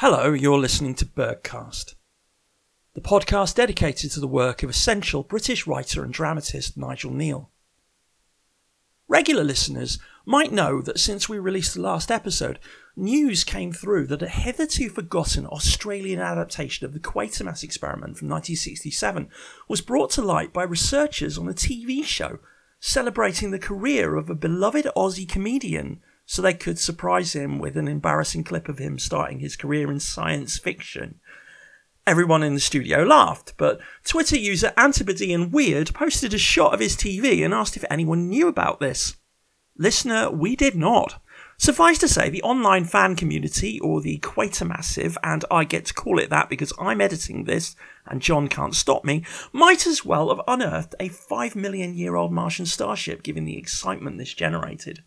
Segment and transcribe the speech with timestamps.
[0.00, 1.96] Hello, you're listening to Bergcast,
[2.94, 7.48] the podcast dedicated to the work of essential British writer and dramatist Nigel Kneale.
[9.08, 12.60] Regular listeners might know that since we released the last episode,
[12.94, 19.28] news came through that a hitherto forgotten Australian adaptation of the Quatermass experiment from 1967
[19.66, 22.38] was brought to light by researchers on a TV show
[22.78, 26.00] celebrating the career of a beloved Aussie comedian
[26.30, 29.98] so they could surprise him with an embarrassing clip of him starting his career in
[29.98, 31.18] science fiction.
[32.06, 36.96] Everyone in the studio laughed, but Twitter user Antipodean Weird posted a shot of his
[36.96, 39.16] TV and asked if anyone knew about this.
[39.78, 41.18] Listener, we did not.
[41.56, 46.18] Suffice to say, the online fan community, or the Quatermassive, and I get to call
[46.18, 50.44] it that because I'm editing this and John can't stop me, might as well have
[50.46, 55.02] unearthed a 5 million year old Martian starship given the excitement this generated.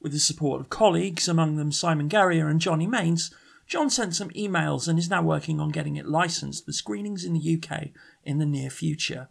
[0.00, 3.34] With the support of colleagues, among them Simon Garrier and Johnny Mains,
[3.66, 7.32] John sent some emails and is now working on getting it licensed for screenings in
[7.32, 7.88] the UK
[8.22, 9.28] in the near future.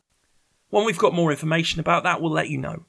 [0.70, 2.86] When we've got more information about that, we'll let you know.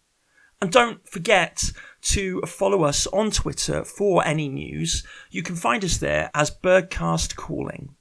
[0.60, 1.70] And don't forget
[2.02, 5.04] to follow us on Twitter for any news.
[5.30, 7.95] You can find us there as Bergcast Calling.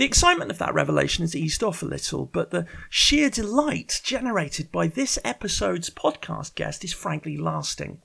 [0.00, 4.72] The excitement of that revelation has eased off a little, but the sheer delight generated
[4.72, 8.00] by this episode's podcast guest is frankly lasting.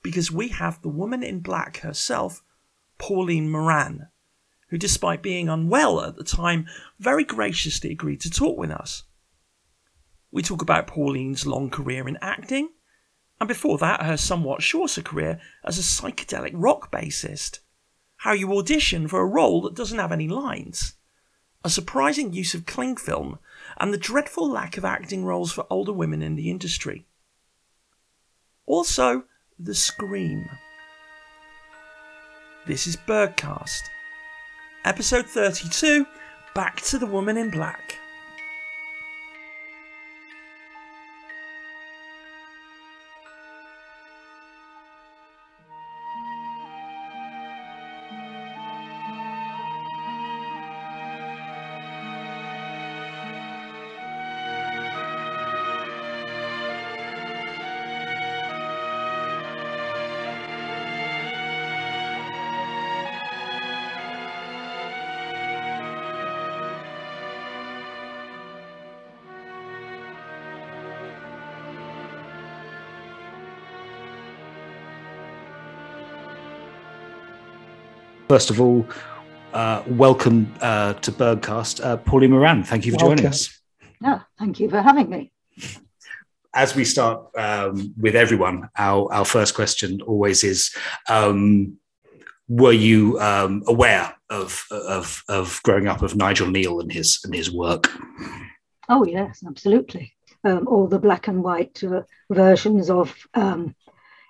[0.00, 2.44] Because we have the woman in black herself,
[2.98, 4.06] Pauline Moran,
[4.68, 6.68] who, despite being unwell at the time,
[7.00, 9.02] very graciously agreed to talk with us.
[10.30, 12.68] We talk about Pauline's long career in acting,
[13.40, 17.58] and before that, her somewhat shorter career as a psychedelic rock bassist.
[18.18, 20.94] How you audition for a role that doesn't have any lines
[21.64, 23.38] a surprising use of cling film,
[23.78, 27.06] and the dreadful lack of acting roles for older women in the industry.
[28.66, 29.24] Also,
[29.58, 30.48] the scream.
[32.66, 33.80] This is Bergcast,
[34.84, 36.06] episode 32
[36.54, 37.98] Back to the Woman in Black.
[78.34, 78.84] First of all,
[79.52, 81.84] uh, welcome uh, to Bergcast.
[81.84, 83.18] Uh, Pauline Moran, thank you for welcome.
[83.18, 83.60] joining us.
[84.02, 85.30] Yeah, thank you for having me.
[86.52, 90.74] As we start um, with everyone, our, our first question always is
[91.08, 91.78] um,
[92.48, 97.32] Were you um, aware of, of, of growing up of Nigel Neal and his, and
[97.32, 97.88] his work?
[98.88, 100.12] Oh, yes, absolutely.
[100.42, 103.76] Um, all the black and white uh, versions of um,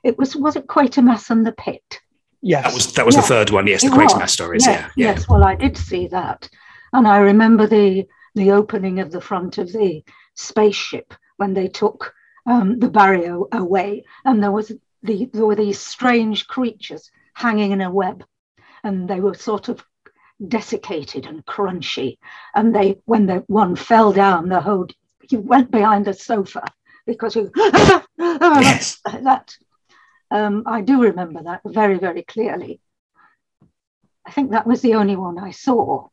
[0.03, 2.03] it was was it Quatermass and the Pit?
[2.45, 2.65] Yes.
[2.65, 3.67] That was that was the third one.
[3.67, 4.67] Yes, the Quatermass stories.
[4.67, 5.13] Yes, yeah, yeah.
[5.15, 5.29] Yes.
[5.29, 6.47] Well, I did see that,
[6.93, 12.13] and I remember the the opening of the front of the spaceship when they took
[12.47, 14.71] um, the barrier away, and there was
[15.03, 18.23] the there were these strange creatures hanging in a web,
[18.83, 19.83] and they were sort of
[20.47, 22.19] desiccated and crunchy,
[22.55, 24.87] and they when the one fell down, the whole
[25.23, 26.63] he went behind the sofa
[27.07, 27.47] because he
[28.19, 29.01] yes.
[29.23, 29.57] that
[30.35, 32.81] um, I do remember that very, very clearly.
[34.27, 36.09] I think that was the only one I saw.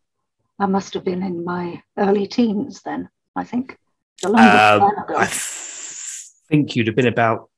[0.60, 3.78] I must have been in my early teens then, I think.
[4.22, 7.50] The uh, I think you'd have been about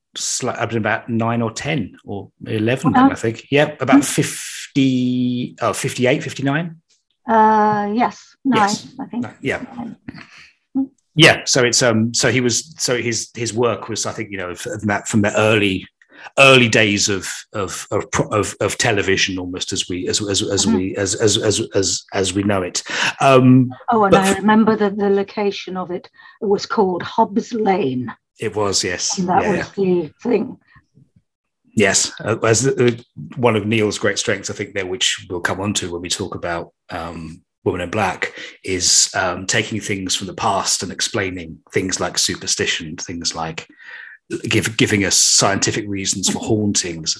[0.44, 3.46] I've been about nine or 10 or 11, then, I think.
[3.50, 4.22] Yeah, about hmm.
[4.22, 6.80] 50, oh, 58, 59.
[7.28, 8.94] Uh, yes, nine, yes.
[8.98, 9.26] I think.
[9.42, 9.64] Yeah.
[11.16, 14.36] Yeah, so it's um, so he was, so his his work was, I think, you
[14.36, 15.86] know, from that from the early
[16.38, 20.76] early days of of of, of, of television, almost as we as as, as mm-hmm.
[20.76, 22.82] we as, as as as as we know it.
[23.20, 28.14] Um, oh, and I remember that the location of it was called Hobbs Lane.
[28.40, 29.18] It was, yes.
[29.18, 29.72] And that yeah, was yeah.
[29.76, 30.58] the thing.
[31.76, 32.96] Yes, uh, as uh,
[33.36, 36.08] one of Kneale's great strengths, I think there, which we'll come on to when we
[36.08, 38.32] talk about um, Woman in Black,
[38.62, 43.66] is um, taking things from the past and explaining things like superstition, things like
[44.48, 47.16] give, giving us scientific reasons for hauntings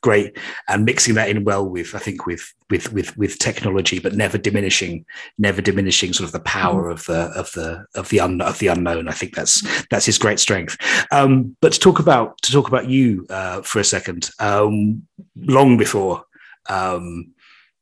[0.00, 0.36] great.
[0.68, 4.38] And mixing that in well with i think with with with with technology but never
[4.38, 5.04] diminishing
[5.38, 8.68] never diminishing sort of the power of the of the of the un, of the
[8.68, 9.08] unknown.
[9.08, 10.76] I think that's that's his great strength.
[11.10, 15.06] Um, but to talk about to talk about you uh, for a second um,
[15.36, 16.24] long before
[16.68, 17.33] um,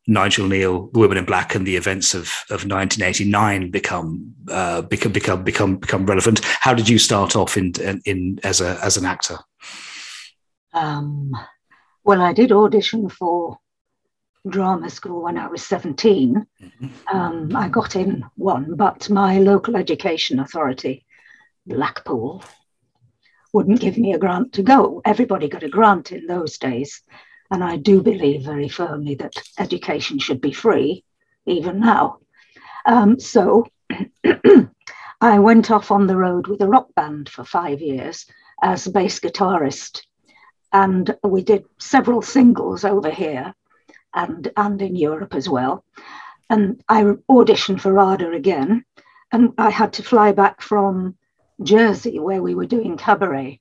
[0.06, 5.12] Nigel Kneale, the Women in Black, and the events of, of 1989 become uh, become
[5.12, 6.40] become become become relevant.
[6.44, 9.38] How did you start off in in, in as a as an actor?
[10.72, 11.32] Um,
[12.04, 13.58] well, I did audition for
[14.48, 16.46] drama school when I was 17.
[16.60, 17.16] Mm-hmm.
[17.16, 21.06] Um, I got in one, but my local education authority,
[21.66, 22.42] Blackpool,
[23.52, 25.00] wouldn't give me a grant to go.
[25.04, 27.02] Everybody got a grant in those days.
[27.52, 31.04] And I do believe very firmly that education should be free,
[31.44, 32.16] even now.
[32.86, 33.66] Um, so
[35.20, 38.24] I went off on the road with a rock band for five years
[38.62, 40.00] as a bass guitarist.
[40.72, 43.52] And we did several singles over here
[44.14, 45.84] and, and in Europe as well.
[46.48, 48.86] And I auditioned for RADA again.
[49.30, 51.16] And I had to fly back from
[51.62, 53.60] Jersey, where we were doing cabaret.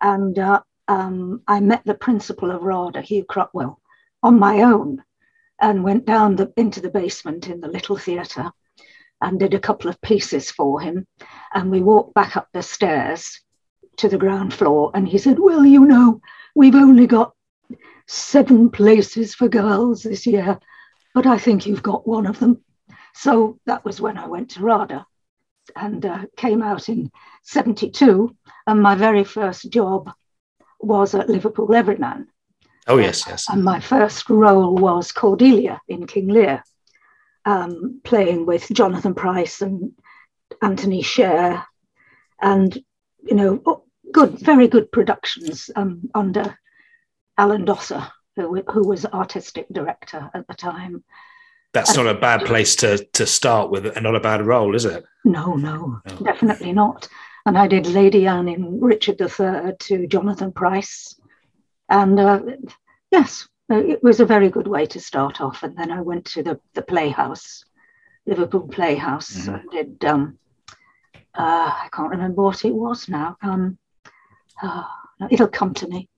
[0.00, 3.80] And uh, um, I met the principal of RADA, Hugh Cruttwell,
[4.22, 5.02] on my own
[5.60, 8.50] and went down the, into the basement in the little theatre
[9.20, 11.06] and did a couple of pieces for him.
[11.54, 13.40] And we walked back up the stairs
[13.96, 14.90] to the ground floor.
[14.94, 16.20] And he said, Well, you know,
[16.54, 17.34] we've only got
[18.06, 20.58] seven places for girls this year,
[21.14, 22.62] but I think you've got one of them.
[23.14, 25.06] So that was when I went to RADA
[25.76, 27.10] and uh, came out in
[27.42, 28.36] 72.
[28.66, 30.10] And my very first job
[30.84, 32.28] was at Liverpool Everyman.
[32.86, 33.48] Oh, yes, yes.
[33.48, 36.62] And my first role was Cordelia in King Lear,
[37.44, 39.92] um, playing with Jonathan Pryce and
[40.62, 41.64] Anthony Sher,
[42.40, 42.76] and,
[43.22, 46.58] you know, oh, good, very good productions um, under
[47.38, 51.02] Alan Dosser, who, who was artistic director at the time.
[51.72, 54.84] That's not a bad place to, to start with, and not a bad role, is
[54.84, 55.04] it?
[55.24, 56.16] No, no, no.
[56.22, 57.08] definitely not.
[57.46, 61.14] And I did Lady Anne in Richard III to Jonathan Pryce.
[61.88, 62.40] And uh,
[63.10, 65.62] yes, it was a very good way to start off.
[65.62, 67.64] And then I went to the, the Playhouse,
[68.26, 69.54] Liverpool Playhouse, mm-hmm.
[69.54, 70.38] and did, um,
[71.34, 73.36] uh, I can't remember what it was now.
[73.42, 73.78] Um,
[74.62, 74.84] uh,
[75.30, 76.08] it'll come to me.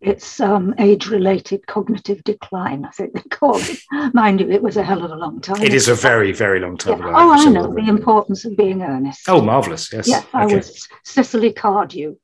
[0.00, 3.80] It's um, age-related cognitive decline, I think they call it.
[4.14, 5.60] Mind you, it was a hell of a long time.
[5.60, 7.08] It is a very, very long time yeah.
[7.08, 7.14] ago.
[7.16, 9.28] Oh, I know the importance of being earnest.
[9.28, 9.92] Oh, marvelous!
[9.92, 10.06] Yes.
[10.06, 10.38] Yes, okay.
[10.38, 12.16] I was Cicely Cardew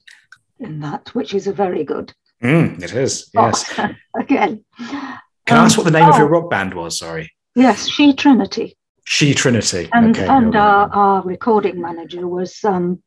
[0.60, 2.12] in that, which is a very good.
[2.42, 3.30] Mm, it is.
[3.34, 3.78] Yes.
[4.16, 4.64] Oh, again.
[4.78, 6.98] Can um, I ask what the name oh, of your rock band was?
[6.98, 7.32] Sorry.
[7.56, 8.76] Yes, She Trinity.
[9.04, 9.88] She Trinity.
[9.92, 13.02] And, okay, and our, our, recording manager was um,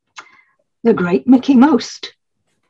[0.83, 2.13] the great Mickey Most.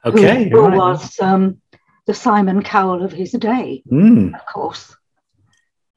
[0.06, 0.50] Okay.
[0.50, 0.78] Who, right.
[0.78, 1.60] was um,
[2.08, 4.34] the Simon Cowell of his day, mm.
[4.34, 4.96] of course.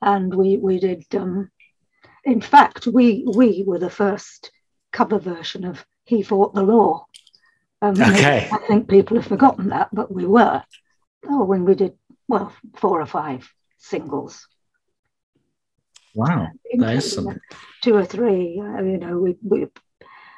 [0.03, 1.05] And we we did.
[1.15, 1.51] Um,
[2.25, 4.51] in fact, we we were the first
[4.93, 7.07] cover version of "He Fought the Law."
[7.81, 8.49] Um, okay.
[8.53, 10.63] I think people have forgotten that, but we were.
[11.27, 11.95] Oh, when we did
[12.29, 13.49] well, four or five
[13.79, 14.47] singles.
[16.15, 17.39] Wow, that is something.
[17.83, 18.61] Two or three.
[18.61, 19.69] Uh, you know, we we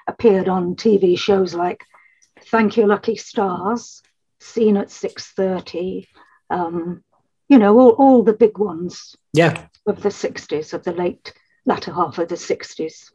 [0.06, 1.84] appeared on TV shows like
[2.50, 4.02] "Thank Your Lucky Stars,"
[4.42, 6.06] seen at 6.30,
[6.50, 7.02] um,
[7.48, 9.66] you know, all, all the big ones yeah.
[9.86, 11.32] of the 60s, of the late,
[11.64, 13.10] latter half of the 60s.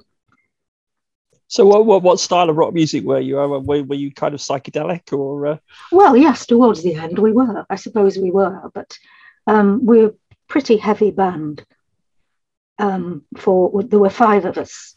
[1.49, 3.39] So, what, what, what style of rock music were you?
[3.39, 5.47] Uh, were, were you kind of psychedelic or?
[5.47, 5.57] Uh...
[5.91, 7.65] Well, yes, towards the end we were.
[7.69, 8.97] I suppose we were, but
[9.47, 10.13] um, we're a
[10.49, 11.65] pretty heavy band.
[12.79, 14.95] Um, for there were five of us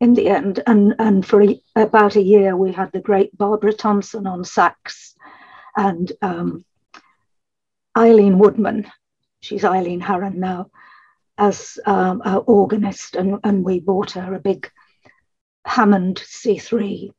[0.00, 3.72] in the end, and and for a, about a year we had the great Barbara
[3.72, 5.14] Thompson on sax,
[5.76, 6.64] and um,
[7.96, 8.90] Eileen Woodman,
[9.40, 10.70] she's Eileen Harron now,
[11.38, 14.70] as um, our organist, and, and we bought her a big
[15.64, 17.10] Hammond C3,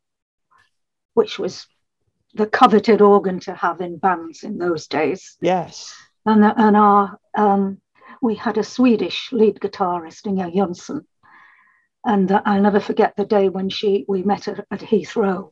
[1.13, 1.67] which was
[2.33, 5.37] the coveted organ to have in bands in those days.
[5.41, 5.95] Yes.
[6.25, 7.81] And, and our um,
[8.21, 11.01] we had a Swedish lead guitarist, Inga Jönsson,
[12.05, 15.51] and uh, I'll never forget the day when she we met at, at Heathrow,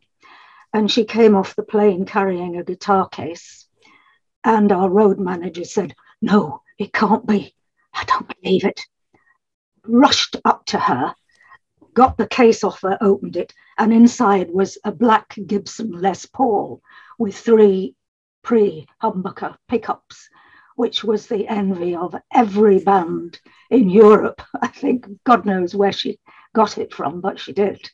[0.74, 3.68] and she came off the plane carrying a guitar case.
[4.44, 7.54] And our road manager said, No, it can't be.
[7.94, 8.82] I don't believe it.
[9.86, 11.14] Rushed up to her,
[11.94, 16.82] got the case off her, opened it, and inside was a black Gibson Les Paul
[17.20, 17.96] with three
[18.42, 20.30] pre humbucker pickups,
[20.76, 24.42] which was the envy of every band in Europe.
[24.62, 26.20] I think God knows where she
[26.56, 27.92] got it from, but she did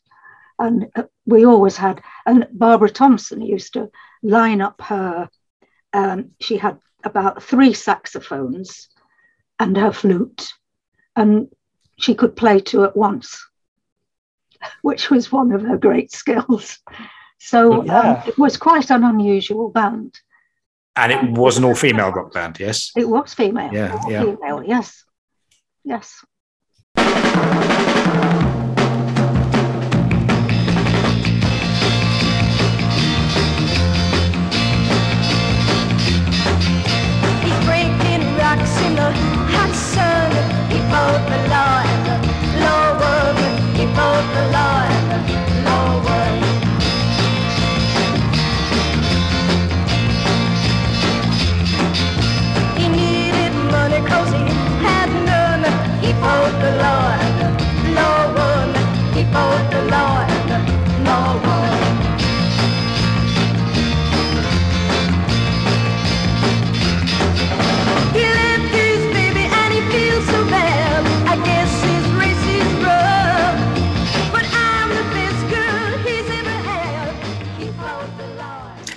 [0.60, 3.90] and uh, we always had and barbara thompson used to
[4.24, 5.30] line up her
[5.94, 8.90] um, she had about three saxophones
[9.60, 10.54] and her flute
[11.16, 11.48] and
[11.98, 13.46] she could play two at once
[14.82, 16.80] which was one of her great skills
[17.40, 18.00] so um, yeah.
[18.00, 20.20] um, it was quite an unusual band
[20.98, 22.92] And it was an all female rock band, yes?
[22.96, 23.72] It was female.
[23.72, 24.24] Yeah, yeah.
[24.24, 25.06] Female, yes.
[25.84, 26.26] Yes.
[40.90, 42.16] Fought the law and the
[42.64, 43.36] law won.
[43.76, 44.77] He fought the law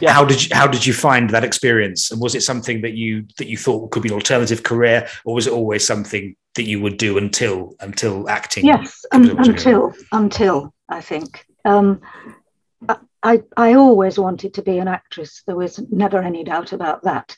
[0.01, 0.13] Yeah.
[0.13, 2.11] How did you how did you find that experience?
[2.11, 5.35] And was it something that you that you thought could be an alternative career, or
[5.35, 8.65] was it always something that you would do until until acting?
[8.65, 11.47] Yes, comes un- up to- until until I think.
[11.65, 12.01] Um,
[13.23, 15.43] I- I always wanted to be an actress.
[15.47, 17.37] There was never any doubt about that.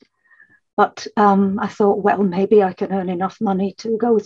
[0.77, 4.19] But um, I thought, well, maybe I can earn enough money to go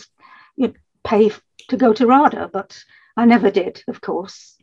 [0.57, 1.33] you know, pay
[1.69, 2.78] to go to RADA, but
[3.16, 4.57] I never did, of course.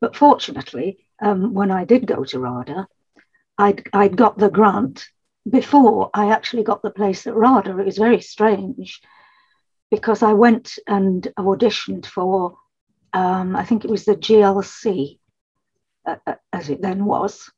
[0.00, 2.86] But fortunately, um, when I did go to RADA,
[3.58, 5.06] I'd I'd got the grant
[5.48, 7.78] before I actually got the place at RADA.
[7.78, 9.00] It was very strange
[9.90, 12.58] because I went and auditioned for,
[13.14, 15.18] um, I think it was the GLC,
[16.06, 17.50] uh, uh, as it then was,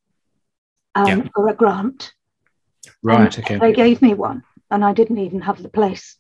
[0.95, 1.28] um, Yeah.
[1.35, 2.12] for a grant.
[3.02, 3.37] Right.
[3.37, 3.59] And Okay.
[3.59, 6.16] They gave me one, and I didn't even have the place.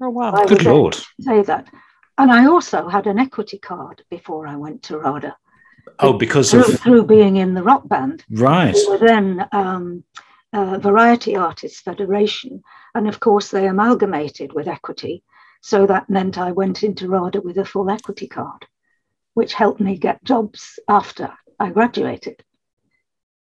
[0.00, 0.32] Oh wow.
[0.32, 0.94] I Good was able lord.
[1.20, 1.68] Say that.
[2.16, 5.36] And I also had an equity card before I went to RADA
[5.98, 8.24] Oh, because through, of through being in the rock band.
[8.30, 8.74] right.
[8.74, 10.04] We were then um,
[10.52, 12.62] uh, Variety Artists Federation,
[12.94, 15.22] and of course they amalgamated with Equity.
[15.60, 18.66] So that meant I went into RADA with a full equity card,
[19.34, 22.42] which helped me get jobs after I graduated.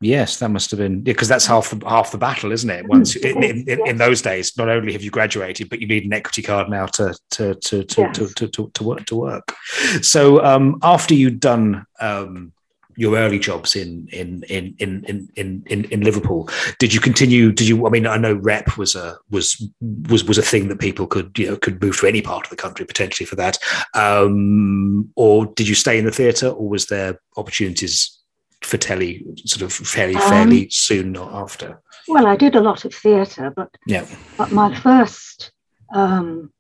[0.04, 2.86] Yes, that must have been because that's half the half the battle, isn't it?
[2.86, 6.04] Once Mm, in, in, in, those days, not only have you graduated, but you need
[6.04, 8.16] an equity card now to to to to Yes.
[8.16, 9.54] to, to, to, to work to work.
[10.02, 12.52] So um, after you'd done um,
[12.96, 17.50] your early jobs in in in in in in in, in Liverpool, did you continue?
[17.50, 17.86] Did you?
[17.86, 21.38] I mean, I know rep was a was was was a thing that people could
[21.38, 23.58] you know could move to any part of the country potentially for that,
[23.94, 28.20] um, or did you stay in the theatre, or was there opportunities?
[28.64, 31.80] For telly, sort of fairly, Um, fairly soon not after.
[32.08, 34.06] Well, I did a lot of theatre, but Yeah.
[34.38, 35.52] but my first
[35.94, 36.50] um,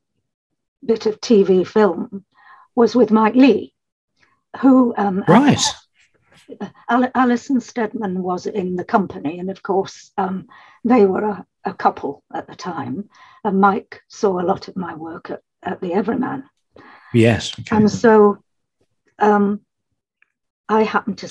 [0.84, 2.24] bit of TV film
[2.74, 3.72] was with Mike Leigh,
[4.60, 5.60] who um, Right.
[6.90, 10.46] Al- Alison Steadman was in the company, and of course, um,
[10.84, 13.08] they were a, a couple at the time.
[13.44, 16.44] And Mike saw a lot of my work at, at the Everyman.
[17.14, 17.58] Yes.
[17.58, 17.76] Okay.
[17.76, 18.38] And so
[19.18, 19.60] um,
[20.68, 21.28] I happened to,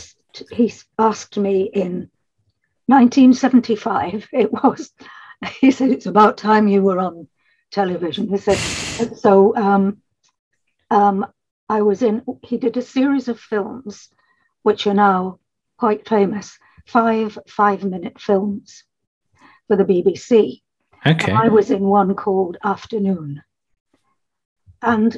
[0.52, 2.10] he asked me in
[2.88, 4.92] 1975, it was,
[5.60, 7.28] he said, it's about time you were on
[7.72, 8.30] television.
[8.30, 8.58] He said,
[9.18, 10.02] so um,
[10.90, 11.26] um,
[11.70, 14.10] I was in, he did a series of films
[14.62, 15.40] which are now
[15.78, 18.84] quite famous, five five minute films
[19.68, 20.62] for the BBC.
[21.06, 21.32] Okay.
[21.32, 23.44] I was in one called Afternoon.
[24.82, 25.18] And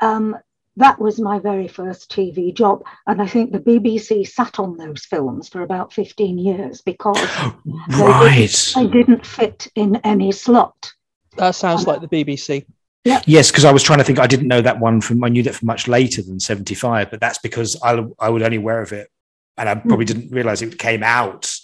[0.00, 0.36] um,
[0.76, 2.84] that was my very first TV job.
[3.06, 7.16] And I think the BBC sat on those films for about 15 years because
[7.98, 8.72] Right.
[8.74, 10.92] they didn't fit in any slot.
[11.36, 12.64] That sounds like the BBC.
[13.04, 14.18] Yes, because I was trying to think.
[14.18, 15.22] I didn't know that one from.
[15.22, 18.56] I knew that from much later than seventy-five, but that's because I I would only
[18.56, 19.08] aware of it,
[19.56, 21.54] and I probably didn't realize it came out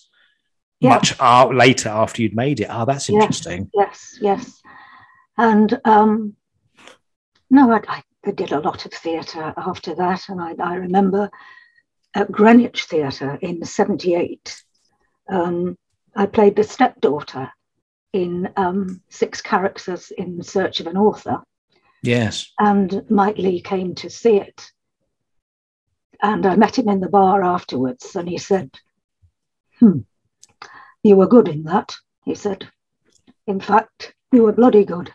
[0.79, 0.91] Yeah.
[0.91, 2.69] much uh, later after you'd made it.
[2.71, 3.17] Oh, that's Yeah.
[3.23, 3.69] interesting.
[3.75, 4.63] Yes, yes.
[5.37, 6.37] And um,
[7.51, 10.29] no, I, I did a lot of theatre after that.
[10.29, 11.31] And I, I remember
[12.15, 14.63] at Greenwich Theatre in 78,
[15.29, 15.77] um,
[16.15, 17.51] I played the stepdaughter
[18.13, 21.43] in um, Six Characters in Search of an Author.
[22.03, 22.53] Yes.
[22.59, 24.71] And Mike Leigh came to see it.
[26.21, 28.71] And I met him in the bar afterwards, and he said,
[29.81, 30.01] Hmm,
[31.03, 31.95] you were good in that.
[32.25, 32.69] He said,
[33.47, 35.13] In fact, you were bloody good.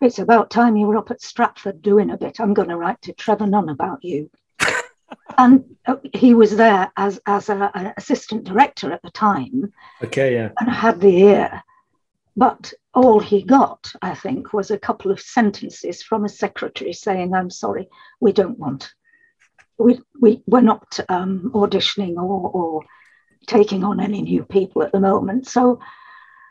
[0.00, 2.40] It's about time you were up at Stratford doing a bit.
[2.40, 4.30] I'm going to write to Trevor Nunn about you.
[5.38, 9.72] and uh, he was there as, as a- an assistant director at the time
[10.02, 10.34] Okay.
[10.34, 10.50] Yeah.
[10.60, 11.62] and had the ear.
[12.36, 17.32] But all he got, I think, was a couple of sentences from a secretary saying,
[17.32, 17.88] I'm sorry,
[18.20, 18.92] we don't want,
[19.78, 22.82] we, we, we're not um, auditioning or, or
[23.46, 25.46] taking on any new people at the moment.
[25.46, 25.78] So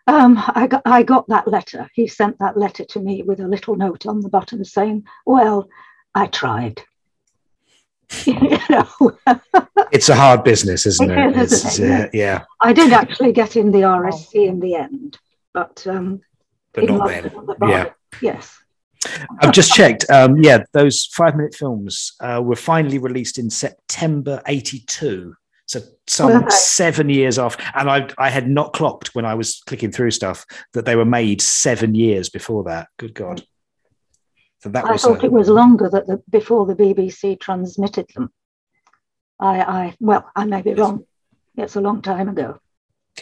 [0.08, 1.90] um, I, got, I got that letter.
[1.94, 5.70] He sent that letter to me with a little note on the bottom saying, Well,
[6.14, 6.82] I tried.
[8.26, 8.88] you know,
[9.92, 11.38] It's a hard business, isn't It it?
[11.38, 12.06] is, isn't it?
[12.06, 15.18] uh, yeah, I did actually get in the RSC in the end,
[15.54, 16.22] but um,
[16.74, 17.24] but not then.
[17.24, 17.56] the.
[17.68, 17.90] Yeah.
[18.22, 18.60] Yes.
[19.42, 20.06] I've just checked.
[20.10, 25.36] Um, yeah, those five minute films uh, were finally released in September 82.
[25.66, 27.58] So some seven years off.
[27.76, 31.06] And I, I had not clocked when I was clicking through stuff that they were
[31.06, 32.88] made seven years before that.
[32.98, 33.44] Good God.
[34.62, 35.04] So that I was.
[35.04, 38.32] thought a- it was longer that the, before the BBC transmitted them.
[39.40, 41.06] I, I well, I may be wrong.
[41.58, 42.60] It's a long time ago.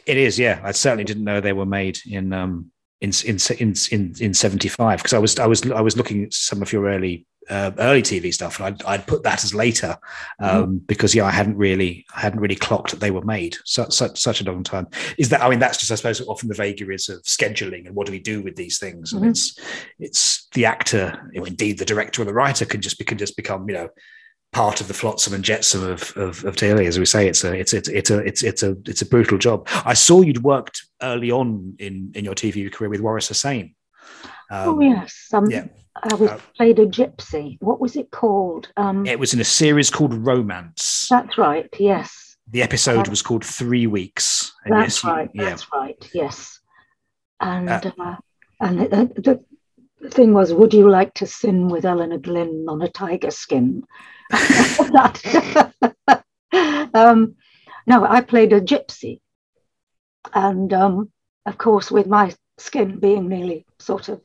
[0.06, 0.62] It is, yeah.
[0.64, 2.72] I certainly didn't know they were made in um
[3.02, 6.26] in in in in, in seventy five because I was I was I was looking
[6.26, 9.54] at some of your early uh, early TV stuff and I'd, I'd put that as
[9.54, 9.98] later
[10.40, 13.94] um, because yeah I hadn't really I hadn't really clocked that they were made such
[13.94, 14.88] such such a long time.
[15.18, 18.06] Is that I mean that's just I suppose often the vagaries of scheduling and what
[18.06, 19.30] do we do with these things and Mhm.
[19.32, 19.60] it's
[20.00, 23.36] it's the actor or indeed the director or the writer can just be, can just
[23.36, 23.90] become you know
[24.54, 26.86] part of the flotsam and jetsam of of, of TV.
[26.86, 29.38] As we say, it's a it's it's it's a it's it's a it's a brutal
[29.38, 29.68] job.
[29.86, 33.76] I saw you'd worked early on in in your TV career with Waris Hussein.
[34.52, 35.68] Um, oh yes, um, yeah.
[35.96, 37.58] I was Uh, played a gypsy.
[37.60, 38.72] What was it called?
[38.78, 41.08] Um, It was in a series called Romance.
[41.10, 41.68] that's right.
[41.80, 44.54] Yes, The episode uh, was called Three Weeks.
[44.66, 45.30] And that's yes, you- right.
[45.34, 45.44] yeah.
[45.50, 46.10] That's right.
[46.14, 46.60] Yes,
[47.40, 48.16] and Uh, uh,
[48.62, 49.44] and the,
[50.02, 53.84] the thing was, would you like to sin with Elinor Glyn on a tiger skin?
[56.94, 57.36] Um,
[57.88, 59.22] no, I played a gypsy,
[60.34, 61.10] and um,
[61.46, 64.22] of course, with my skin being nearly sort of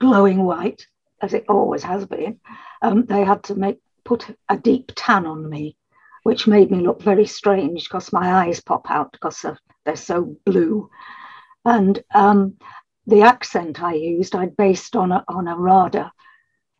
[0.00, 0.86] glowing white,
[1.24, 2.38] as it always has been,
[2.82, 5.76] um, they had to make put a deep tan on me,
[6.22, 9.44] which made me look very strange because my eyes pop out because
[9.84, 10.90] they're so blue,
[11.64, 12.58] and um,
[13.06, 16.12] the accent I used I'd based on a on a RADA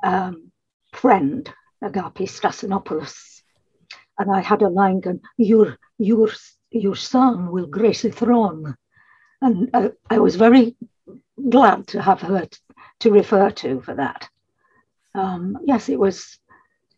[0.04, 0.52] um,
[0.92, 1.50] friend,
[1.82, 3.42] Agapi Stasinopoulos,
[4.18, 6.28] and I had a line going, "Your your
[6.70, 8.76] your son will grace the throne,"
[9.40, 10.76] and I, I was very
[11.48, 12.58] glad to have her t-
[13.00, 14.28] to refer to for that.
[15.14, 16.38] Um, yes, it was.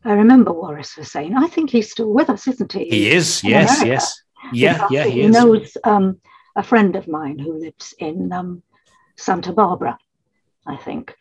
[0.04, 2.84] I remember Waris saying, I think he's still with us, isn't he?
[2.88, 3.42] He is.
[3.42, 3.80] in Yes.
[3.82, 3.88] America.
[3.88, 4.22] Yes.
[4.52, 4.86] Yeah.
[4.90, 5.04] Yeah.
[5.04, 6.20] He he knows um,
[6.54, 8.62] a friend of mine who lives in um,
[9.16, 9.98] Santa Barbara,
[10.66, 11.14] I think.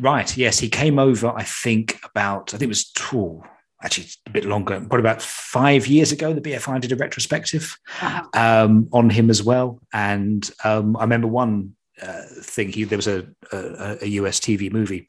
[0.00, 0.34] Right.
[0.36, 0.58] Yes.
[0.58, 1.28] He came over.
[1.28, 2.54] I think about.
[2.54, 2.90] I think it was.
[3.12, 3.42] Oh,
[3.82, 4.78] actually, a bit longer.
[4.78, 6.32] Probably about five years ago.
[6.32, 7.76] The BFI did a retrospective.
[8.00, 9.80] Uh, um, on him as well.
[9.92, 12.72] And um, I remember one uh, thing.
[12.72, 15.06] He there was a, a, a US TV movie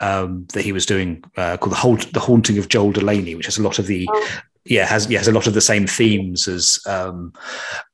[0.00, 3.46] um, that he was doing uh, called the, Haunt, the Haunting of Joel Delaney, which
[3.46, 4.28] has a lot of the Oh.
[4.64, 7.32] yeah has yeah has a lot of the same themes as um,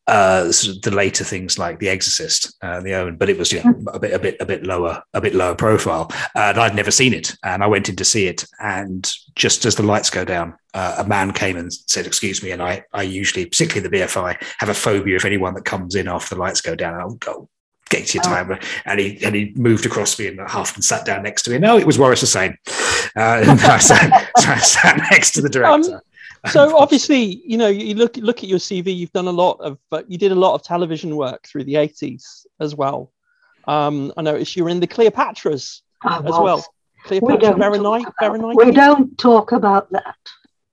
[0.09, 3.53] uh, sort of the later things like The Exorcist, uh, the own, but it was
[3.53, 6.11] you know, a bit a bit a bit lower a bit lower profile.
[6.35, 9.77] And I'd never seen it, and I went in to see it, and just as
[9.77, 13.03] the lights go down, uh, a man came and said, "Excuse me," and I I
[13.03, 16.61] usually, particularly the BFI, have a phobia of anyone that comes in after the lights
[16.61, 17.01] go down.
[17.01, 17.49] I'll go.
[17.93, 18.29] Get to your Oh.
[18.35, 21.51] time, and he and he moved across me and half and sat down next to
[21.51, 21.59] me.
[21.59, 22.57] No, it was Waris Hussein.
[23.17, 26.01] Uh, and I, sat, so I sat next to the director.
[26.51, 28.97] So obviously, you know, you look look at your CV.
[28.97, 31.77] You've done a lot of, but you did a lot of television work through the
[31.77, 33.13] eighties as well.
[33.69, 36.41] Um, I noticed you were in the Cleopatras as was.
[36.41, 36.67] well.
[37.11, 38.05] We Cleopatra don't, Berenike.
[38.05, 38.65] talk about, Berenike?
[38.67, 40.17] we don't talk about that.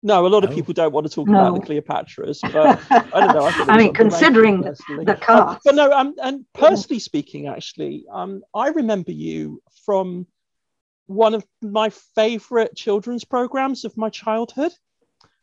[0.02, 0.56] No, a lot of No.
[0.56, 1.48] people don't want to talk No.
[1.48, 2.82] about the Cleopatras, but
[3.14, 3.46] I don't know.
[3.46, 5.06] I, I mean, considering personally.
[5.06, 5.64] the Um, cast.
[5.66, 10.26] but no, um, and personally speaking, actually, um, I remember you from
[11.08, 14.72] one of my favorite children's programs of my childhood,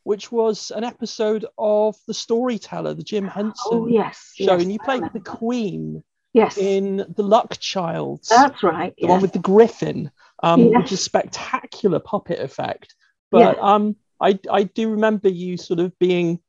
[0.05, 4.73] which was an episode of The Storyteller, the Jim Henson Oh yes, show, yes, and
[4.73, 5.21] you played the.
[5.21, 8.95] Queen Yes, in The Luck Child, that's right.
[8.99, 10.11] the one with the griffin,
[10.43, 10.77] um, Yes.
[10.83, 12.95] which is spectacular puppet effect.
[13.31, 16.41] But um, I I do remember you sort of being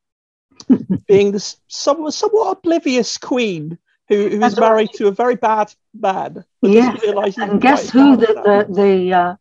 [1.07, 3.77] being this somewhat somewhat oblivious queen
[4.07, 4.69] who, who was That's right.
[4.69, 6.45] married to a very bad man.
[6.61, 9.35] but Yes, doesn't realise he's and guess who the the, the uh,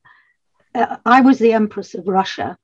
[0.75, 2.59] uh, I was the Empress of Russia,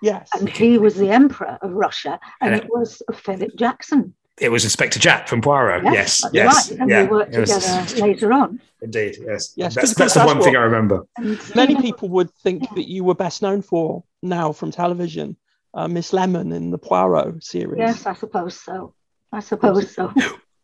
[0.00, 4.14] yes and he was the Emperor of Russia, and And it was Philip Jackson.
[4.40, 5.84] It was Inspector Japp from Poirot.
[5.84, 6.80] Yes, that's yes, right.
[6.80, 7.02] And yeah.
[7.02, 8.60] we worked it was- together later on.
[8.82, 9.52] Indeed, yes.
[9.56, 11.06] Yes, that's, that's the that's one thing I remember.
[11.54, 15.36] Many people would think that you were best known for now from television
[15.74, 18.94] uh, miss lemon in the poirot series Yes, I suppose so.
[19.32, 20.12] I suppose so.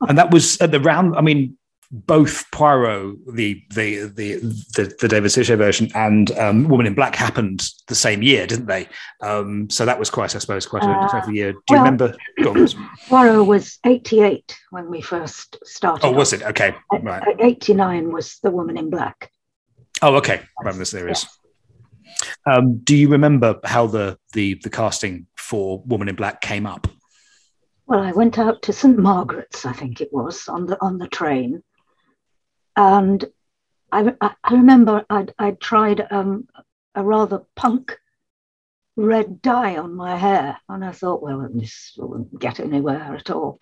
[0.09, 1.15] And that was at the round.
[1.17, 1.57] I mean,
[1.91, 4.37] both Poirot, the the the
[4.75, 8.67] the, the David Suchet version, and um, Woman in Black happened the same year, didn't
[8.67, 8.89] they?
[9.23, 11.53] Um, so that was quite, I suppose, quite a Uh, quite a year.
[11.53, 12.15] Do you remember?
[12.43, 12.67] Go.
[13.09, 16.07] Poirot was 88 when we first started.
[16.07, 16.43] Oh, was it?
[16.43, 17.23] Okay, right.
[17.39, 19.31] 89 was The Woman in Black.
[20.03, 20.43] Oh, okay.
[20.61, 21.27] Remember the series.
[22.47, 26.87] Um, do you remember how the, the the casting for Woman in Black came up?
[27.87, 31.09] Well, I went out to St Margaret's, I think it was, on the on the
[31.09, 31.63] train,
[32.77, 33.25] and
[33.91, 36.49] I I, remember I'd I'd tried um,
[36.95, 37.99] a rather punk
[38.97, 43.61] red dye on my hair, and I thought, well, this won't get anywhere at all.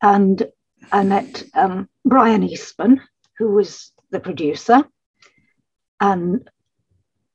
[0.00, 0.42] And
[0.90, 3.00] I met um, Brian Eastman,
[3.38, 4.84] who was the producer,
[6.00, 6.48] and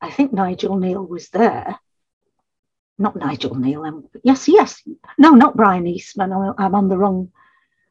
[0.01, 1.79] I think Nigel Kneale was there.
[2.99, 3.87] Not Nigel Kneale.
[3.87, 4.81] Um, yes, yes.
[5.17, 6.33] No, not Brian Eastman.
[6.33, 7.31] I'm, I'm on the wrong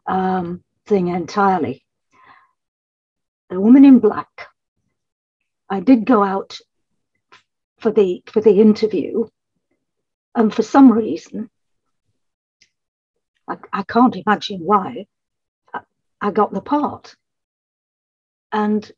[0.06, 1.85] um, thing entirely.
[3.50, 4.48] The woman in black.
[5.68, 6.58] I did go out
[7.78, 9.26] for the for the interview,
[10.34, 11.50] and for some reason,
[13.48, 15.06] I, I can't imagine why,
[15.72, 15.80] I,
[16.20, 17.14] I got the part.
[18.52, 18.90] And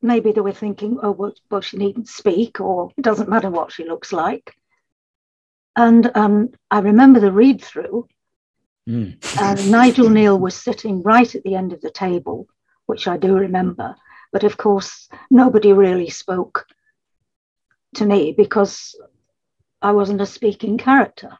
[0.00, 3.72] maybe they were thinking, oh, well, well, she needn't speak, or it doesn't matter what
[3.72, 4.54] she looks like.
[5.76, 8.08] And um, I remember the read through,
[9.40, 12.46] and Nigel Kneale was sitting right at the end of the table,
[12.92, 13.96] which I do remember.
[14.32, 16.66] But of course, nobody really spoke
[17.94, 18.94] to me because
[19.80, 21.38] I wasn't a speaking character.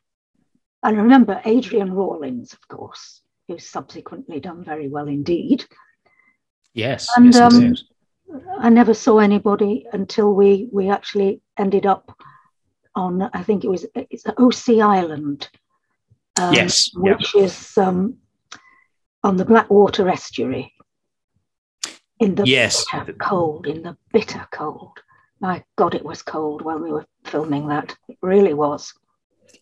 [0.82, 5.66] And remember Adrian Rawlins, of course, who's subsequently done very well indeed.
[6.72, 7.06] Yes.
[7.16, 7.76] And, yes, um.
[8.58, 12.16] I never saw anybody until we we actually ended up
[12.94, 15.50] on I think it was it's Osea Island.
[16.40, 17.00] um, Yes, yeah.
[17.16, 18.16] which is um,
[19.22, 20.72] on the Blackwater estuary.
[22.22, 22.84] In the Yes.
[22.92, 24.96] bitter cold, in the bitter cold.
[25.40, 27.96] My God, it was cold when we were filming that.
[28.08, 28.92] It really was.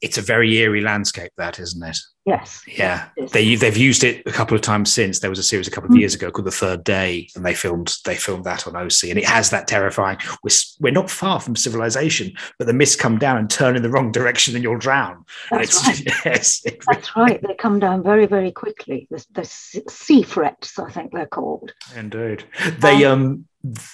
[0.03, 1.97] It's a very eerie landscape, that isn't it?
[2.27, 2.63] Yes.
[2.67, 5.21] Yeah, they they've used it a couple of times since.
[5.21, 6.01] There was a series a couple of Mm.
[6.01, 9.19] years ago called The Third Day, and they filmed they filmed that on Osea, and
[9.19, 10.19] it has that terrifying.
[10.45, 13.89] We're we're not far from civilization, but the mists come down and turn in the
[13.89, 15.25] wrong direction, and you'll drown.
[15.51, 16.17] That's it's right.
[16.27, 17.41] yes, it That's right.
[17.43, 19.09] They come down very, very quickly.
[19.11, 21.73] The, the sea frets, I think they're called.
[21.97, 22.45] Indeed.
[22.79, 23.47] They um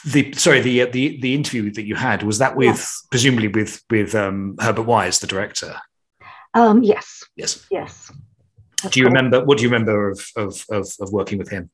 [0.04, 3.82] the sorry the uh, the the interview that you had was that with presumably with
[3.88, 5.76] with um Herbert Wise the director.
[6.56, 7.66] Um, yes, Yes.
[7.70, 8.10] yes.
[8.90, 11.70] Do you remember what do you remember of of of, of working with him?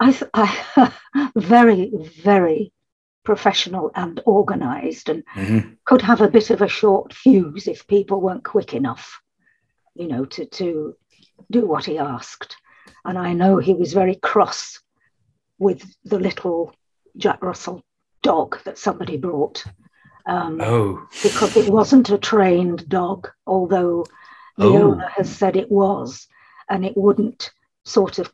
[0.00, 0.92] I, th- I
[1.36, 1.90] very,
[2.22, 2.72] very
[3.24, 5.76] professional and organized and Mhm.
[5.84, 9.20] could have a bit of a short fuse if people weren't quick enough,
[9.94, 10.94] you know, to, to
[11.50, 12.56] do what he asked.
[13.04, 14.80] And I know he was very cross
[15.58, 16.74] with the little
[17.16, 17.82] Jack Russell
[18.22, 19.64] dog that somebody brought
[20.26, 24.06] um, Oh, because it wasn't a trained dog, although
[24.58, 24.90] the Oh.
[24.92, 26.26] owner has said it was,
[26.68, 27.52] and it wouldn't
[27.84, 28.32] sort of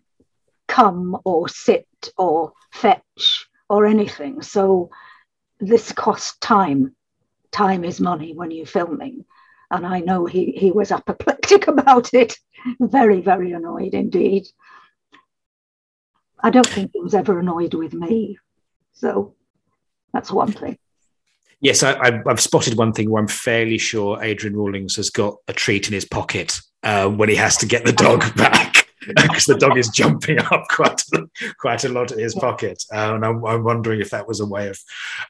[0.68, 4.42] come or sit or fetch or anything.
[4.42, 4.90] So
[5.60, 6.94] this cost time.
[7.50, 9.26] Time is money when you're filming.
[9.70, 12.34] And I know he, he was apoplectic about it.
[12.80, 14.46] Very, very annoyed indeed.
[16.40, 18.38] I don't think he was ever annoyed with me.
[18.94, 19.34] So
[20.12, 20.78] that's one thing.
[21.62, 25.52] Yes, I, I've spotted one thing where I'm fairly sure Adrian Rawlins has got a
[25.52, 28.71] treat in his pocket uh, when he has to get the dog back
[29.16, 31.22] because the dog is jumping up quite a,
[31.58, 34.46] quite a lot in his pocket, uh, and I'm, I'm wondering if that was a
[34.46, 34.78] way of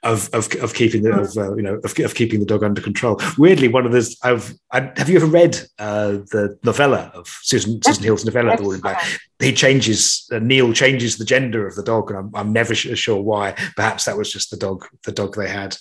[0.02, 2.80] of of, of keeping the of, uh, you know of, of keeping the dog under
[2.80, 3.20] control.
[3.38, 7.80] Weirdly, one of those I've I, have you ever read uh, the novella of Susan
[7.82, 9.02] Susan Hill's novella, The Woman Black?
[9.42, 12.94] he changes uh, Kneale changes the gender of the dog, and I'm, I'm never su-
[12.94, 13.52] sure why.
[13.76, 15.76] Perhaps that was just the dog, the dog they had,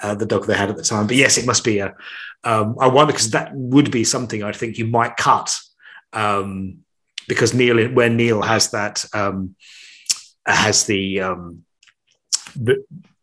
[0.00, 1.06] uh, the dog they had at the time.
[1.06, 1.94] But yes, it must be a.
[2.44, 5.58] Um, I wonder because that would be something I think you might cut,
[6.12, 6.78] um,
[7.28, 9.54] because Kneale, where Kneale has that, um,
[10.46, 11.20] has the.
[11.20, 11.64] Um,
[12.56, 12.82] the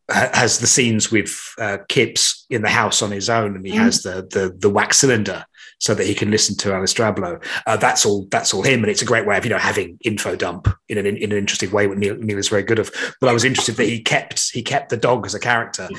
[0.09, 3.79] has the scenes with uh, Kipps in the house on his own, and he Mm.
[3.79, 5.43] has the, the the wax cylinder
[5.79, 7.43] so that he can listen to Alice Drablow.
[7.65, 8.25] Uh, that's all.
[8.31, 10.97] That's all him, and it's a great way of you know having info dump in
[10.97, 11.87] an in an interesting way.
[11.87, 12.89] What Kneale, Kneale is very good of.
[13.19, 15.89] But I was interested that he kept he kept the dog as a character.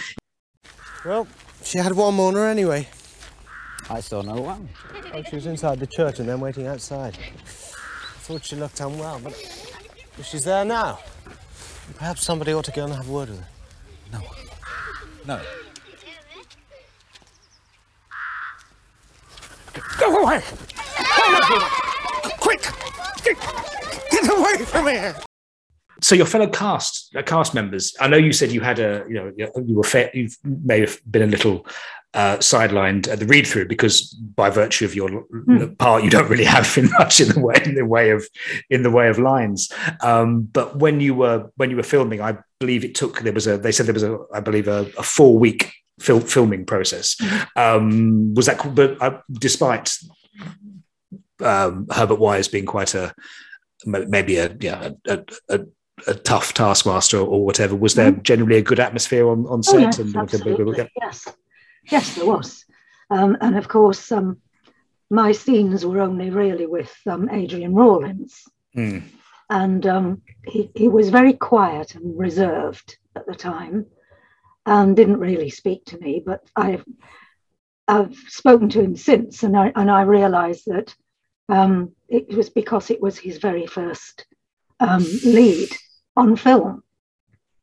[1.04, 1.26] Well,
[1.62, 2.88] she had one moaner anyway.
[3.90, 4.70] I saw no one.
[5.12, 7.18] Oh, she was inside the church and then waiting outside.
[8.28, 9.32] I thought she looked unwell, but
[10.22, 10.98] she's there now.
[11.96, 13.48] Perhaps somebody ought to go and have a word with her.
[14.12, 14.20] No.
[15.26, 15.40] No.
[19.98, 20.42] Go away!
[22.38, 22.68] Quick!
[23.24, 25.16] Get away from here!
[26.02, 29.14] So your fellow cast uh, cast members, I know you said you had a you
[29.14, 29.32] know
[29.64, 31.66] you were fair, you may have been a little
[32.14, 35.74] uh, sidelined at the read through because by virtue of your Hmm.
[35.74, 38.26] part you don't really have in much in the way in the way of
[38.70, 39.70] in the way of lines.
[40.02, 43.46] Um, but when you were when you were filming, I believe it took there was
[43.46, 47.16] a they said there was a I believe a, a four week fil- filming process.
[47.56, 49.92] Um, was that but uh, despite
[51.44, 53.14] um, Herbert Wise being quite a
[53.86, 55.60] maybe a yeah a, a,
[56.06, 57.76] a tough taskmaster or whatever.
[57.76, 59.76] Was there generally a good atmosphere on, on Mm-hmm.
[59.76, 59.80] Oh, set?
[59.82, 60.88] yes, and absolutely.
[61.00, 61.28] Yes,
[61.90, 62.64] yes, there was.
[63.10, 64.38] Um, and of course, um,
[65.10, 68.44] my scenes were only really with um, Adrian Rawlins,
[68.76, 69.02] Mm.
[69.48, 73.86] and um, he, he was very quiet and reserved at the time,
[74.66, 76.22] and didn't really speak to me.
[76.24, 76.84] But I've
[77.88, 80.94] I've spoken to him since, and I and I realised that
[81.48, 84.26] um, it was because it was his very first
[84.80, 85.70] um, lead
[86.14, 86.82] on film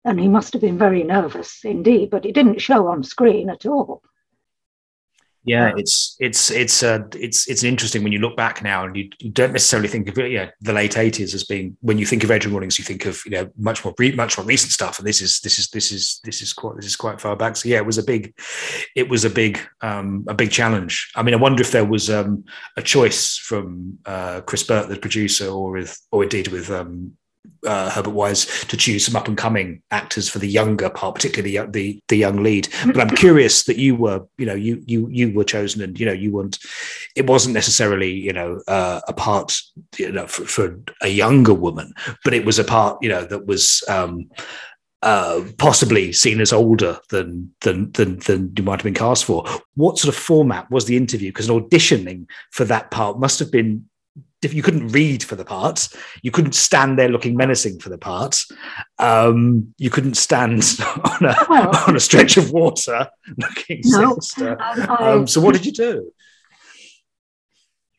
[0.05, 3.65] and he must have been very nervous indeed, but it didn't show on screen at
[3.65, 4.03] all.
[5.47, 9.09] Yeah, it's it's it's uh, it's it's interesting when you look back now and you,
[9.19, 12.23] you don't necessarily think of it, yeah, the late eighties as being when you think
[12.23, 14.97] of Adrian Rawlins, you think of you know much more re- much more recent stuff,
[14.97, 17.57] and this is this is this is this is quite this is quite far back.
[17.57, 18.33] So yeah, it was a big,
[18.95, 21.11] it was a big um, a big challenge.
[21.15, 24.97] I mean, I wonder if there was um, a choice from uh, Chris Burt, the
[24.97, 27.17] producer, or with or indeed with um,
[27.65, 31.57] uh, Herbert Wise to choose some up and coming actors for the younger part, particularly
[31.57, 32.69] the, the the young lead.
[32.85, 36.05] But I'm curious that you were, you know, you you you were chosen, and you
[36.05, 36.59] know, you weren't.
[37.15, 39.57] It wasn't necessarily, you know, uh, a part,
[39.97, 43.45] you know, for, for a younger woman, but it was a part, you know, that
[43.45, 43.83] was.
[43.87, 44.29] Um,
[45.01, 49.45] uh, possibly seen as older than, than than than you might have been cast for.
[49.75, 51.29] What sort of format was the interview?
[51.29, 53.87] Because an auditioning for that part must have been
[54.43, 55.87] you couldn't read for the part,
[56.21, 58.37] you couldn't stand there looking menacing for the part.
[58.99, 60.63] Um, you couldn't stand
[61.03, 64.11] on a Well- on a stretch of water looking No.
[64.11, 64.57] sinister.
[64.61, 66.11] I, Um, so what did you do?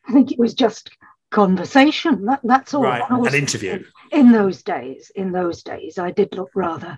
[0.07, 0.89] I think it was just
[1.31, 2.25] conversation.
[2.25, 2.83] That, that's all.
[2.83, 3.83] Right, And an interview.
[4.11, 6.97] In those days, in those days, I did look rather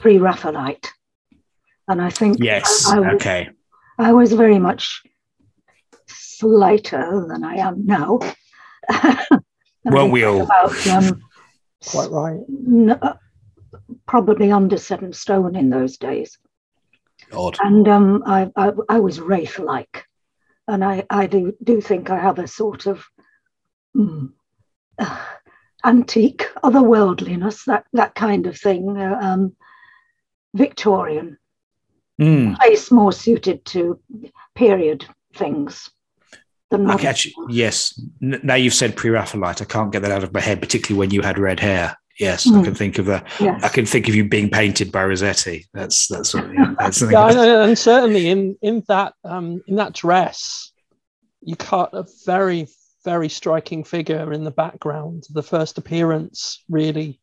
[0.00, 0.88] pre-Raphaelite,
[1.88, 2.86] and I think Yes.
[2.88, 3.48] I, I was, Okay.
[3.98, 5.02] I was very much
[6.06, 8.20] slighter than I am now.
[9.84, 10.42] Weren't we all?
[10.42, 11.22] About um,
[11.86, 12.40] Quite right.
[12.48, 13.16] n- uh,
[14.06, 16.38] probably under seven stone in those days.
[17.32, 17.56] Odd.
[17.60, 20.06] and um, I, I, I was wraith like,
[20.68, 23.04] and I, I do, do think I have a sort of
[23.96, 24.30] mm,
[24.98, 25.18] uh,
[25.84, 29.56] antique otherworldliness, that, that kind of thing, uh, um,
[30.54, 31.38] Victorian,
[32.20, 32.56] Mm.
[32.56, 33.98] place more suited to
[34.54, 35.93] period things than
[36.72, 36.98] I modern.
[36.98, 37.98] can actually, yes.
[38.22, 39.62] N- now you've said pre-Raphaelite.
[39.62, 41.96] I can't get that out of my head, particularly when you had red hair.
[42.18, 42.64] Yes, I Mm.
[42.64, 43.26] can think of that.
[43.40, 43.62] Yes.
[43.64, 45.66] I can think of you being painted by Rossetti.
[45.74, 47.12] That's that's what, yeah, that's something.
[47.16, 47.38] Yeah, and,
[47.70, 50.72] and certainly in in that um, in that dress,
[51.42, 52.68] you cut a very
[53.04, 55.24] very striking figure in the background.
[55.30, 57.20] The first appearance, really,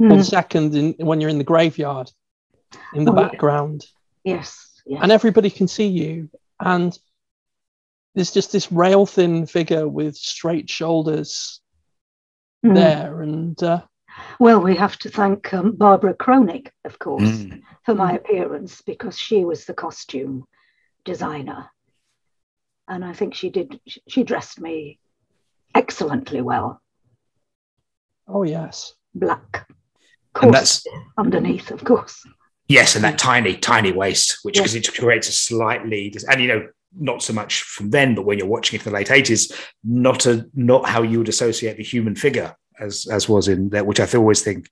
[0.00, 2.10] or Mm, the second in, when you're in the graveyard,
[2.92, 3.28] in the Oh, yeah.
[3.28, 3.86] background,
[4.24, 4.98] yes, yes.
[5.02, 6.28] and everybody can see you.
[6.60, 6.98] And
[8.14, 11.60] there's just this rail thin figure with straight shoulders
[12.64, 12.74] Mm.
[12.74, 13.82] there, and uh,
[14.40, 17.22] Well, we have to thank um, Barbara Kronig, of course.
[17.22, 17.60] Mm.
[17.84, 20.44] for my appearance because she was the costume
[21.04, 21.68] designer.
[22.88, 24.98] And I think she did, she dressed me
[25.74, 26.80] excellently well,
[28.26, 29.66] oh yes, black.
[30.40, 30.86] And that's-
[31.18, 32.26] underneath, of course.
[32.66, 34.62] Yes, and that tiny, tiny waist, which Yeah.
[34.62, 38.38] because it creates a slightly, and you know, not so much from then, but when
[38.38, 39.52] you're watching it in the late eighties,
[39.82, 43.84] not a not how you would associate the human figure as as was in there,
[43.84, 44.70] which I always think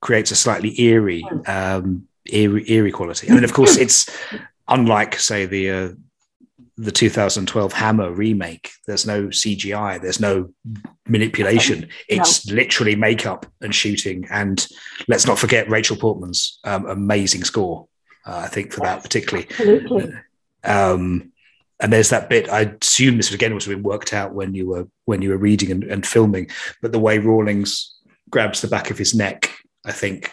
[0.00, 3.26] creates a slightly eerie, um, eerie, eerie quality.
[3.28, 4.08] And then, of course, it's
[4.68, 5.88] unlike, say, the uh,
[6.76, 8.70] the 2012 Hammer remake.
[8.86, 10.00] There's no CGI.
[10.00, 10.50] There's no
[11.06, 11.88] manipulation.
[12.08, 14.26] It's literally makeup and shooting.
[14.30, 14.66] And
[15.06, 17.86] let's not forget Rachel Portman's um, amazing score.
[18.26, 19.46] Uh, I think for that particularly.
[19.50, 20.14] Absolutely.
[20.64, 21.29] Um,
[21.80, 22.48] and there's that bit.
[22.48, 25.70] I assume this again was been worked out when you were when you were reading
[25.70, 26.48] and, and filming.
[26.82, 27.96] But the way Rawlins
[28.28, 30.32] grabs the back of his neck, I think,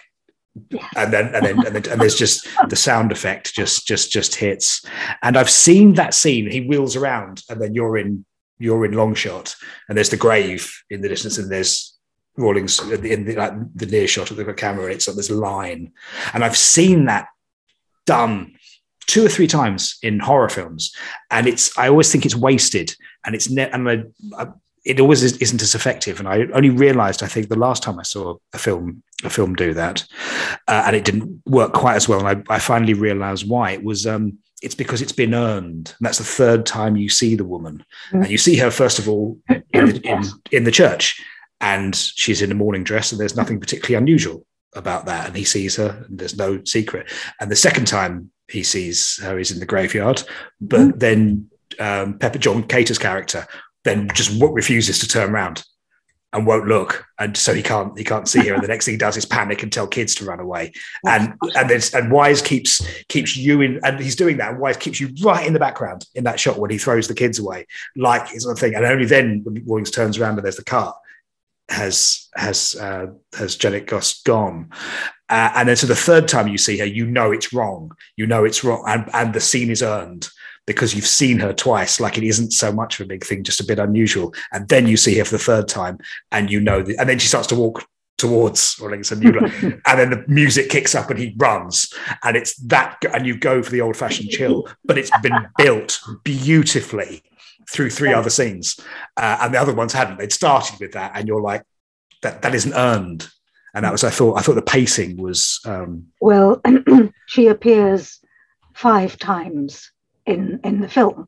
[0.96, 4.36] and then and then and, then, and there's just the sound effect just just just
[4.36, 4.86] hits.
[5.22, 6.50] And I've seen that scene.
[6.50, 8.26] He wheels around, and then you're in
[8.60, 9.56] you're in long shot,
[9.88, 11.96] and there's the grave in the distance, and there's
[12.38, 14.92] Rawlins in the, like, the near shot of the camera.
[14.92, 15.94] It's on this line,
[16.34, 17.28] and I've seen that
[18.06, 18.57] done
[19.08, 20.94] two or three times in horror films,
[21.32, 24.04] and it's I always think it's wasted, and it's ne- and I,
[24.38, 24.48] I,
[24.86, 26.20] it always is, isn't as effective.
[26.20, 29.56] And I only realised, I think, the last time I saw a film a film
[29.56, 30.06] do that,
[30.68, 32.26] uh, and it didn't work quite as well.
[32.26, 33.72] And I, I finally realised why.
[33.72, 35.94] It was um, it's because it's been earned.
[35.98, 38.22] And that's the third time you see the woman, Mm.
[38.22, 39.38] and you see her first of all
[39.74, 41.22] in, in, in the church,
[41.60, 45.28] and she's in a morning dress, and there's nothing particularly unusual about that.
[45.28, 47.12] And he sees her, and there's no secret.
[47.40, 50.24] And the second time he sees her is in the graveyard,
[50.62, 51.00] but Mm.
[51.00, 53.46] then um, Pepper John Cater's character
[53.84, 55.64] then just refuses to turn around
[56.34, 58.54] and won't look, and so he can't he can't see her.
[58.54, 60.74] And the next thing he does is panic and tell kids to run away.
[61.06, 64.52] And and then and Wise keeps keeps you in, and he's doing that.
[64.52, 67.14] And Wise keeps you right in the background in that shot when he throws the
[67.16, 68.76] kids away, like his other thing.
[68.76, 70.94] And only then when Rawlins turns around and there's the car,
[71.70, 73.08] has has uh,
[73.38, 74.70] has Janet Goss gone.
[75.30, 77.92] Uh, and then so the third time you see her, you know it's wrong.
[78.16, 80.30] You know it's wrong, and and the scene is earned
[80.66, 82.00] because you've seen her twice.
[82.00, 84.34] Like it isn't so much of a big thing, just a bit unusual.
[84.52, 85.98] And then you see her for the third time,
[86.32, 87.86] and you know, the, and then she starts to walk
[88.18, 91.92] towards Rawlins, and you like, and then the music kicks up, and he runs,
[92.24, 96.00] and it's that, and you go for the old fashioned chill, but it's been built
[96.24, 97.24] beautifully
[97.70, 98.80] through three other scenes,
[99.18, 100.20] uh, and the other ones hadn't.
[100.20, 101.64] They'd started with that, and you're like,
[102.24, 103.30] that that isn't earned.
[103.78, 106.64] And that was, I thought, I thought the pacing was, um, Well,
[107.28, 108.20] she appears
[108.74, 109.92] five times
[110.26, 111.28] in in the film.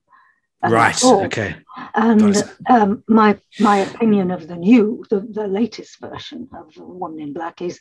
[0.63, 0.99] Right.
[1.03, 1.55] Okay.
[1.93, 2.35] And
[2.67, 7.61] um, my my opinion of the new, the, the latest version of Woman in Black
[7.61, 7.79] is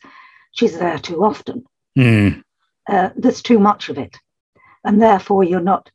[0.52, 1.64] she's there too often.
[1.96, 2.40] Hmm.
[2.86, 4.18] Uh, there's too much of it,
[4.84, 5.90] and therefore you're not.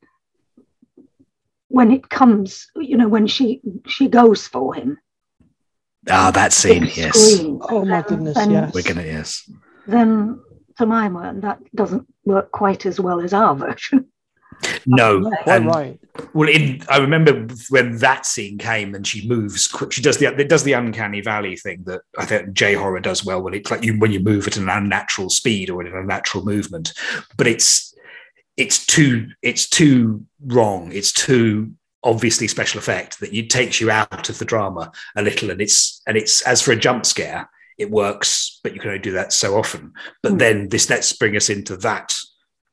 [1.68, 4.98] When it comes, you know, when she she goes for him.
[6.10, 6.84] Ah, that scene.
[6.84, 7.18] big Yes.
[7.18, 8.74] screen, Oh my then- goodness, then- yes.
[8.74, 9.04] We're gonna.
[9.04, 9.50] Yes.
[9.88, 10.40] Then,
[10.78, 14.08] to my mind, that doesn't work quite as well as our version.
[14.86, 15.20] No.
[15.22, 16.00] You're quite and- right.
[16.34, 19.92] Well, in I remember when that scene came and she moves quick.
[19.92, 23.26] She does the it does the uncanny valley thing that I think J horror does
[23.26, 23.42] well.
[23.42, 26.46] When it's like you when you move at an unnatural speed or at an unnatural
[26.46, 26.94] movement,
[27.36, 27.96] but it's
[28.58, 30.92] it's too it's too wrong.
[30.94, 31.72] It's too
[32.04, 35.50] obviously special effect that it takes you out of the drama a little.
[35.52, 39.02] And it's and it's as for a jump scare, it works, but you can only
[39.02, 39.94] do that so often.
[40.22, 40.40] But Mm.
[40.40, 42.14] then this let's bring us into that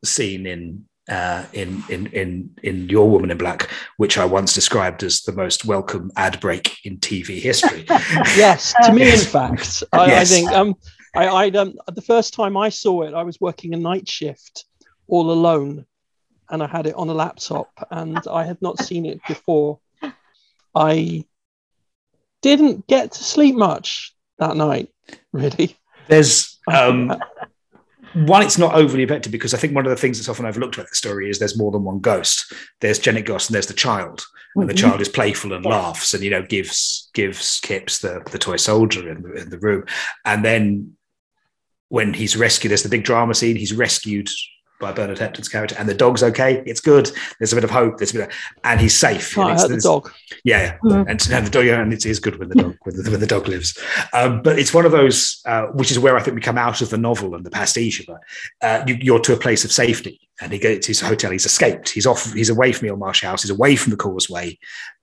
[0.04, 5.02] scene in uh, in in in in your woman in black, which I once described
[5.02, 7.84] as the most welcome ad break in TV history.
[8.36, 10.30] Yes, to me, in fact, I, Yes.
[10.30, 10.74] I think um,
[11.16, 14.64] I, I um, the first time I saw it, I was working a night shift
[15.08, 15.84] all alone,
[16.50, 19.78] and I had it on a laptop, and I had not seen it before.
[20.74, 21.24] I
[22.42, 24.90] didn't get to sleep much that night,
[25.32, 25.76] really.
[26.08, 27.12] There's um,
[28.12, 30.76] one, it's not overly effective because I think one of the things that's often overlooked
[30.76, 32.52] about the story is there's more than one ghost.
[32.80, 34.24] There's Janet Goss and there's the child,
[34.56, 34.78] and the Mhm.
[34.78, 35.70] child is playful and Yeah.
[35.70, 39.58] laughs, and you know gives gives Kips the the toy soldier in the, in the
[39.58, 39.84] room,
[40.24, 40.96] and then
[41.88, 43.56] when he's rescued, there's the big drama scene.
[43.56, 44.28] He's rescued
[44.80, 46.62] by Bernard Hepton's character, and the dog's okay.
[46.66, 47.10] It's good.
[47.38, 47.98] There's a bit of hope.
[47.98, 49.34] There's a bit, of, and he's safe.
[49.34, 50.12] Can't And it's- hurt the dog.
[50.42, 51.00] yeah, Mm.
[51.08, 53.20] and, and the dog, yeah, and it is good when the dog when the, when
[53.20, 53.78] the dog lives.
[54.12, 56.80] Um, but it's one of those, uh, which is where I think we come out
[56.80, 58.04] of the novel and the pastiche.
[58.06, 58.20] But
[58.62, 61.30] uh, you, you're to a place of safety, and he goes to his hotel.
[61.30, 61.90] He's escaped.
[61.90, 62.32] He's off.
[62.32, 63.42] He's away from Marsh House.
[63.42, 64.58] He's away from the causeway.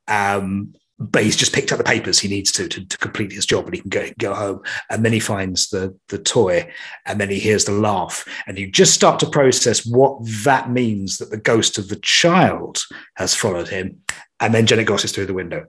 [0.08, 3.46] Um, but he's just picked up the papers he needs to, to to complete his
[3.46, 4.62] job, and he can go go home.
[4.90, 6.72] And then he finds the the toy,
[7.06, 11.18] and then he hears the laugh, and you just start to process what that means
[11.18, 12.84] that the ghost of the child
[13.16, 14.02] has followed him
[14.40, 15.66] and then Janet Goss is through the window.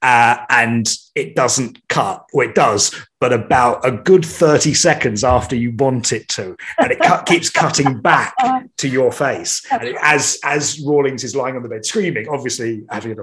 [0.00, 5.56] Uh, and it doesn't cut, or it does, but about a good 30 seconds after
[5.56, 6.56] you want it to.
[6.78, 8.34] And it keeps cutting back
[8.78, 9.64] to your face.
[9.72, 13.18] And it, as, as Rawlins is lying on the bed screaming, obviously having it.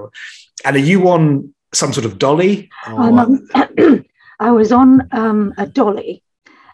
[0.66, 2.70] And are you on some sort of dolly?
[2.88, 3.48] Um,
[4.40, 6.24] I was on um, a dolly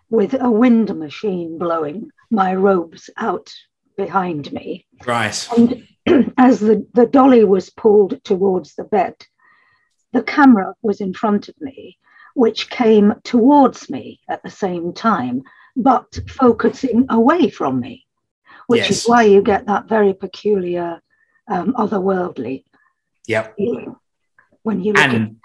[0.10, 3.52] with a wind machine blowing my robes out
[3.98, 4.86] behind me.
[5.06, 5.50] right.
[5.58, 5.88] And
[6.38, 9.16] as the, the dolly was pulled towards the bed,
[10.14, 11.98] the camera was in front of me,
[12.36, 15.44] which came towards me at the same time,
[15.76, 18.06] but focusing away from me,
[18.68, 18.92] which Yes.
[18.92, 21.02] is why you get that very peculiar
[21.48, 22.64] um, otherworldly
[23.28, 23.56] Yep.
[24.64, 25.38] when you look And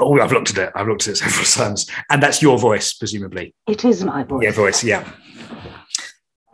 [0.00, 0.72] oh, I've looked at it.
[0.74, 1.88] I've looked at it several times.
[2.10, 3.54] And that's your voice, presumably.
[3.66, 4.42] it is my voice.
[4.44, 4.84] Yeah, voice.
[4.84, 5.10] Yeah.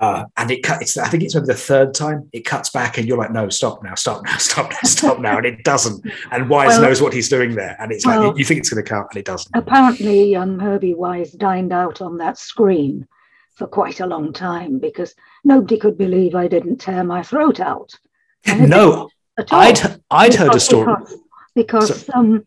[0.01, 0.81] Uh, and it cut.
[0.81, 0.97] It's.
[0.97, 3.83] I think it's maybe the third time it cuts back, and you're like, "No, stop
[3.83, 6.01] now, stop now, stop now, stop now," and it doesn't.
[6.31, 8.61] And Wise Well- knows what he's doing there, and it's like Well- you, you think
[8.61, 9.51] it's going to cut, and it doesn't.
[9.57, 13.09] apparently um, Herbie Wise dined out on that screen
[13.57, 17.93] for quite a long time because nobody could believe I didn't tear my throat out.
[18.57, 19.61] No, at all.
[19.61, 20.95] I'd I'd heard a story.
[21.55, 22.45] because, because um,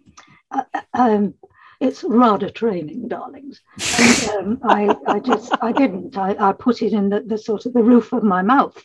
[0.52, 0.64] uh,
[0.94, 1.34] um,
[1.80, 3.62] it's rather training, darlings.
[3.98, 6.18] And, um, I, I just, I didn't.
[6.18, 8.82] I, I put it in the, the sort of the roof of my mouth,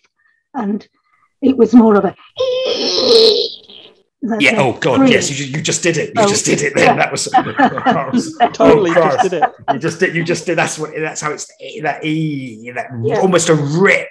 [0.54, 0.86] and
[1.42, 2.14] it was more of a.
[4.22, 4.54] than Yeah.
[4.60, 4.94] Oh God.
[4.94, 5.12] scream.
[5.12, 5.30] Yes.
[5.38, 6.08] You, you just did it.
[6.08, 6.74] You Oh, just did it.
[6.74, 6.96] Then yeah.
[6.96, 7.26] that was.
[7.26, 9.52] that was- Totally Oh, just did it.
[9.72, 10.14] You just did.
[10.16, 10.56] You just did.
[10.58, 10.90] That's what.
[10.96, 11.46] That's how it's
[11.82, 12.70] that e.
[12.74, 13.20] That Yeah.
[13.20, 14.08] almost a rip.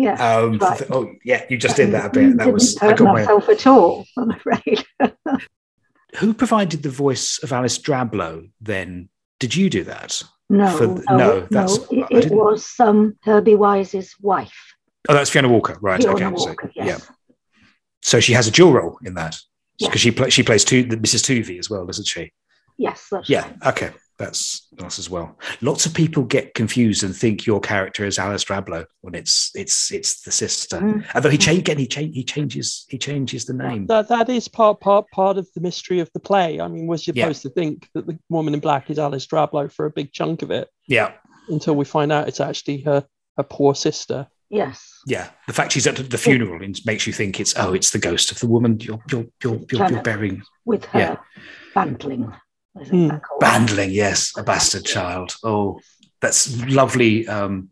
[0.00, 0.36] Yeah.
[0.36, 0.56] Um.
[0.58, 0.82] Right.
[0.90, 1.44] Oh yeah.
[1.50, 2.38] You just did that a bit.
[2.38, 2.76] That was.
[2.78, 3.22] I got my.
[3.52, 4.06] at all.
[4.16, 4.84] I'm afraid.
[6.16, 8.50] Who provided the voice of Alice Drablow?
[8.62, 10.22] Then did you do that?
[10.48, 11.40] No, no, no, no.
[11.50, 14.74] that's- It, it was um, Herbie Wise's wife.
[15.08, 16.02] Oh, that's Fiona Walker, right?
[16.02, 16.36] Fiona okay.
[16.36, 16.98] so- Walker, yeah.
[18.02, 19.36] So she has a dual role in that
[19.78, 19.88] Yeah.
[19.88, 21.22] because she play, she plays two the Mrs.
[21.22, 22.32] Toovey as well, doesn't she?
[22.76, 23.42] Yes, Yeah.
[23.42, 23.66] right.
[23.66, 23.90] Okay.
[24.20, 25.38] That's nice as well.
[25.62, 29.90] Lots of people get confused and think your character is Alice Drablow when it's it's
[29.90, 30.76] it's the sister.
[30.78, 31.06] Mm.
[31.14, 33.86] Although he change again, he change he changes he changes the name.
[33.86, 36.60] That that is part part part of the mystery of the play.
[36.60, 37.24] I mean, we're Yeah.
[37.24, 40.42] supposed to think that the woman in black is Alice Drablow for a big chunk
[40.42, 41.12] of it Yeah.
[41.48, 43.06] until we find out it's actually her
[43.38, 44.28] her poor sister.
[44.50, 44.86] Yes.
[45.06, 45.30] Yeah.
[45.46, 48.30] The fact she's at the funeral it makes you think it's oh, it's the ghost
[48.32, 50.42] of the woman you're you're you're you're, you're burying.
[50.66, 51.16] With her Yeah.
[51.74, 52.30] bantling.
[52.78, 53.18] I think Hmm.
[53.40, 55.34] Bandling, yes, a bastard child.
[55.42, 55.80] Oh,
[56.20, 57.26] that's lovely.
[57.26, 57.70] Um,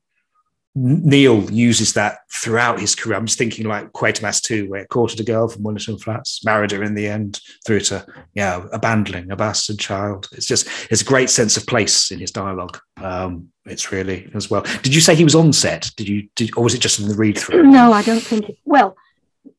[0.77, 3.17] Kneale uses that throughout his career.
[3.17, 6.71] I'm just thinking like Quatermass 2, where it courted a girl from Winnerden Flats, married
[6.71, 10.29] her in the end, through to, yeah, a bandling, a bastard child.
[10.33, 12.79] It's just, it's a great sense of place in his dialogue.
[12.99, 14.63] Um, it's really as well.
[14.83, 15.91] Did you say he was on set?
[15.97, 17.65] Did you, did, or was it just in the read through?
[17.65, 18.49] No, I don't think.
[18.51, 18.97] It, well,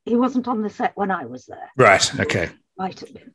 [0.06, 1.70] he wasn't on the set when I was there.
[1.76, 2.20] Right.
[2.20, 2.50] Okay.
[2.78, 3.34] Might have been.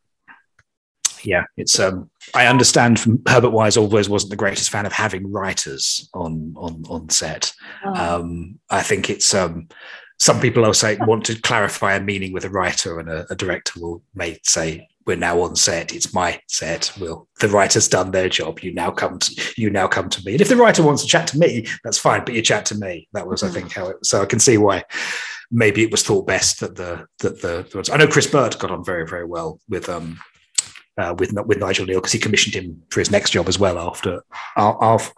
[1.25, 5.31] Yeah it's um i understand from herbert wise always wasn't the greatest fan of having
[5.31, 7.53] writers on on on set.
[7.85, 9.69] Oh, um i think it's um
[10.19, 13.35] some people will say want to clarify a meaning with a writer and a, a
[13.35, 15.95] director will may say we're now on set.
[15.95, 16.91] It's my set.
[16.99, 18.61] Will the writer's done their job.
[18.61, 20.33] You now come to you now come to me.
[20.33, 22.25] And if the writer wants to chat to me that's fine.
[22.25, 23.09] But you chat to me.
[23.13, 24.85] That was i think how it so i can see why
[25.51, 28.85] maybe it was thought best that the that the i know Chris Burt got on
[28.85, 30.19] very very well with um
[30.99, 33.79] uh, with with Nigel Kneale because he commissioned him for his next job as well
[33.79, 34.23] after
[34.57, 35.13] after,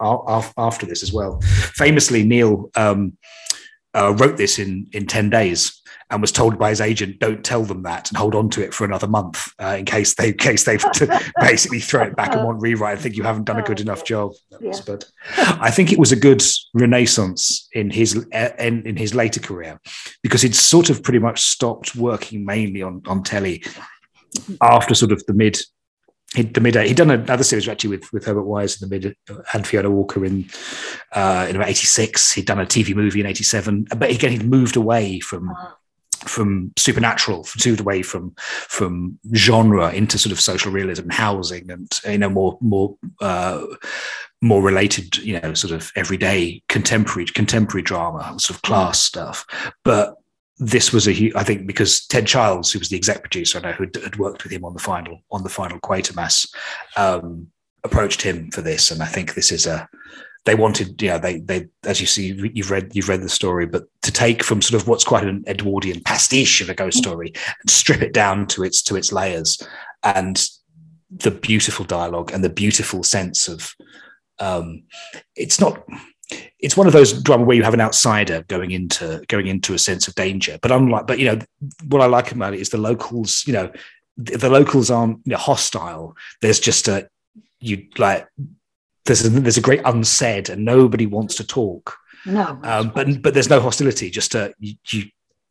[0.57, 1.39] after this as well.
[1.41, 3.17] Famously, Kneale um,
[3.93, 7.63] uh, wrote this in in ten days and was told by his agent, "Don't tell
[7.63, 10.37] them that and hold on to it for another month uh, in case they in
[10.37, 10.83] case they've
[11.41, 12.97] basically throw it back and want rewrite.
[12.97, 15.05] I think you haven't done a good enough job." That was- But
[15.61, 16.41] I think it was a good
[16.73, 18.15] renaissance in his
[18.59, 19.79] in, in his later career
[20.23, 23.63] because he'd sort of pretty much stopped working mainly on on telly
[24.61, 25.57] after sort of the mid
[26.35, 29.15] he'd the mid he'd done another series actually with with Herbert Wise in the mid
[29.53, 30.49] and Fiona Walker in
[31.13, 34.75] uh in about 86 he'd done a TV movie in 87 but again he'd moved
[34.75, 35.51] away from
[36.25, 41.89] from supernatural moved away from from genre into sort of social realism and housing and
[42.05, 43.63] you know more more uh
[44.41, 49.45] more related you know sort of everyday contemporary contemporary drama sort of class stuff.
[49.83, 50.15] But
[50.59, 53.61] this was a hu- I think because Ted Childs, who was the exec producer, I
[53.61, 56.47] know who had worked with him on the final on the final Quatermass,
[56.95, 57.47] um,
[57.83, 59.87] approached him for this, and I think this is a
[60.45, 63.65] they wanted, you know, they they as you see you've read you've read the story,
[63.65, 67.33] but to take from sort of what's quite an Edwardian pastiche of a ghost story
[67.61, 69.61] and strip it down to its to its layers
[70.03, 70.47] and
[71.11, 73.73] the beautiful dialogue and the beautiful sense of
[74.39, 74.83] um,
[75.35, 75.83] it's not
[76.59, 79.79] it's one of those drama where you have an outsider going into going into a
[79.79, 80.57] sense of danger.
[80.61, 81.39] But unlike, but you know,
[81.87, 83.43] what I like about it is the locals.
[83.47, 83.71] You know,
[84.17, 86.15] the, the locals aren't you know, hostile.
[86.41, 87.09] There's just a
[87.59, 88.27] you like
[89.05, 91.97] there's a, there's a great unsaid, and nobody wants to talk.
[92.25, 92.59] No.
[92.63, 94.09] Um, but but there's no hostility.
[94.09, 94.75] Just a you.
[94.89, 95.05] you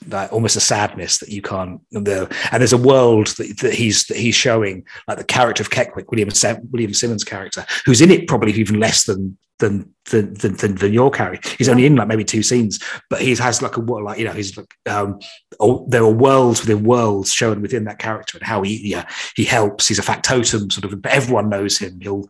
[0.08, 4.04] like almost a sadness that you can't the, and there's a world that, that he's
[4.06, 6.28] that he's showing like the character of Keckwick William
[6.70, 11.10] William Simons character who's in it probably even less than than than than, than, your
[11.10, 11.50] character.
[11.56, 12.78] He's only in like maybe two scenes
[13.08, 15.18] but he has like a like you know he's like um
[15.60, 19.44] oh, there are worlds within worlds shown within that character and how he yeah he
[19.44, 19.88] helps.
[19.88, 21.98] He's a factotum sort of but everyone knows him.
[22.00, 22.28] He'll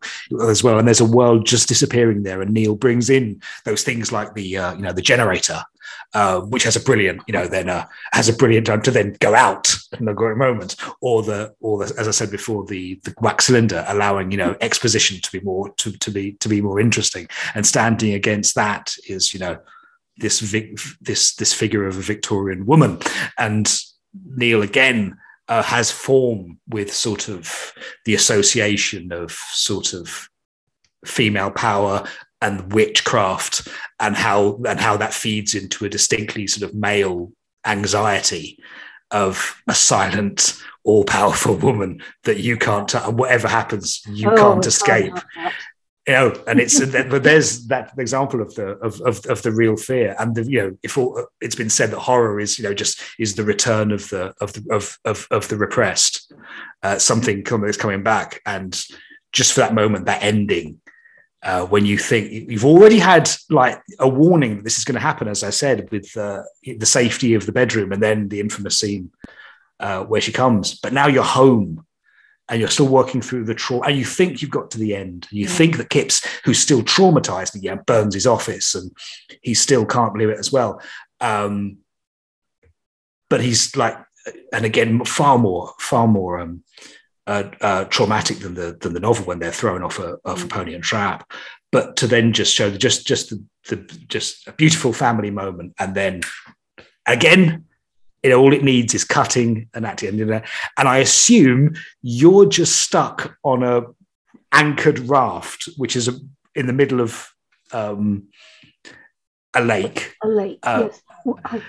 [0.49, 0.79] as well.
[0.79, 4.57] And there's a world just disappearing there and Kneale brings in those things like the
[4.57, 5.63] uh, you know the generator
[6.15, 9.17] uh, which has a brilliant, you know, then uh, has a brilliant time to then
[9.21, 13.01] go out in a great moment, or the, or the, as I said before, the
[13.05, 16.61] the wax cylinder allowing you know exposition to be more to, to be to be
[16.61, 19.59] more interesting, and standing against that is you know
[20.19, 22.99] this vic, this this figure of a Victorian woman,
[23.39, 23.81] and
[24.37, 25.17] Kneale again
[25.49, 27.73] uh, has form with sort of
[28.05, 30.29] the association of sort of
[31.05, 32.07] female power
[32.43, 33.69] and witchcraft
[33.99, 37.33] and how and how that feeds into a distinctly sort of male
[37.65, 38.59] anxiety
[39.11, 44.67] of a silent, all powerful woman that you can't, t- whatever happens, you Oh, can't
[44.67, 45.15] escape.
[46.07, 46.79] You know, and it's
[47.09, 50.63] but there's that example of the of, of of the real fear, and the you
[50.63, 53.91] know if all, it's been said that horror is you know just is the return
[53.91, 56.33] of the of the of of, of the repressed,
[56.85, 58.85] uh, something coming is coming back, and
[59.33, 60.81] just for that moment, that ending,
[61.47, 65.09] uh, when you think you've already had like a warning that this is going to
[65.11, 68.81] happen, as I said, with uh, the safety of the bedroom, and then the infamous
[68.81, 69.13] scene
[69.79, 71.87] uh, where she comes, but now you're home
[72.49, 75.27] and you're still working through the trauma, and you think you've got to the end.
[75.31, 75.57] You Yeah.
[75.59, 78.91] think that Kipps, who's still traumatized, yeah, burns his office, and
[79.43, 80.81] he still can't believe it as well.
[81.21, 81.79] Um,
[83.31, 83.97] but he's like,
[84.53, 86.63] and again, far more, far more um,
[87.27, 90.49] uh, uh, traumatic than the than the novel when they're thrown off a off a
[90.49, 91.31] pony and trap.
[91.73, 93.77] But to then just show the, just just the, the
[94.09, 96.23] just a beautiful family moment, and then
[97.07, 97.65] again,
[98.23, 100.43] you know, all it needs is cutting and acting, and, you know,
[100.79, 103.83] and I assume you're just stuck on a
[104.53, 106.15] anchored raft, which is a,
[106.55, 107.29] in the middle of
[107.73, 108.29] um,
[109.55, 110.15] a lake.
[110.23, 111.03] A lake, Uh, yes.
[111.25, 111.63] Well, I,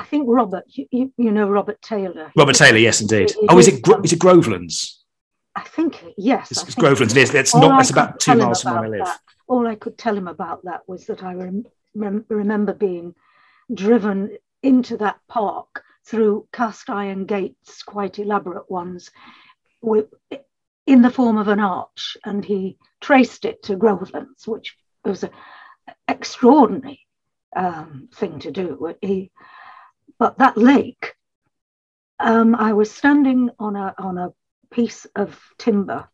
[0.00, 2.32] I think Robert, you, you, you know Robert Taylor.
[2.36, 3.30] Robert Taylor, yes, indeed.
[3.30, 5.04] It- it Oh, is is, it um, is it Groveland's?
[5.54, 6.50] I think, yes.
[6.50, 7.14] It's, it's Groveland's.
[7.16, 7.72] It's All not.
[7.72, 9.04] I It's about two miles from where I live.
[9.04, 13.14] that- all I could tell him about that was that I rem- rem- remember being
[13.74, 19.10] driven into that park through cast iron gates, quite elaborate ones,
[19.82, 20.06] with,
[20.86, 25.30] in the form of an arch, and he traced it to Groveland's, which was an
[26.08, 27.00] extraordinary
[27.56, 28.94] um, thing to do.
[29.02, 29.30] He,
[30.20, 31.14] but that lake,
[32.20, 34.28] um, I was standing on a on a
[34.70, 36.08] piece of timber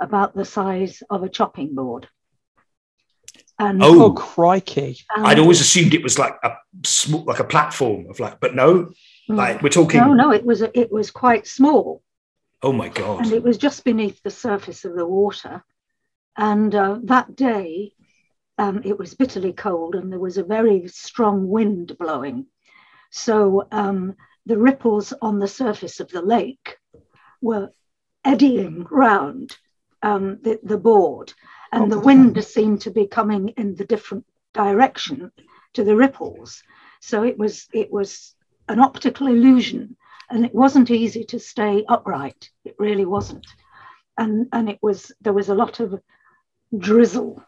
[0.00, 2.08] about the size of a chopping board.
[3.58, 4.04] And Oh.
[4.06, 4.98] Oh, crikey.
[5.14, 6.50] and- I'd always assumed it was like a
[6.84, 8.70] small, like a platform of like, but no,
[9.30, 9.36] Mm.
[9.42, 10.00] like we're talking.
[10.00, 12.02] no, no, it was it was quite small,
[12.62, 13.24] Oh my god!
[13.24, 15.64] and it was just beneath the surface of the water.
[16.36, 17.92] And uh, that day,
[18.58, 22.46] um, it was bitterly cold, and there was a very strong wind blowing.
[23.12, 26.78] So um, the ripples on the surface of the lake
[27.42, 27.70] were
[28.24, 29.54] eddying round
[30.02, 31.32] um, the, the board,
[31.70, 35.30] and the wind seemed to be coming in the different direction
[35.74, 36.62] to the ripples.
[37.00, 38.34] So it was it was
[38.68, 39.96] an optical illusion,
[40.30, 42.48] and it wasn't easy to stay upright.
[42.64, 43.46] It really wasn't,
[44.16, 46.00] and and it was there was a lot of
[46.76, 47.44] drizzle,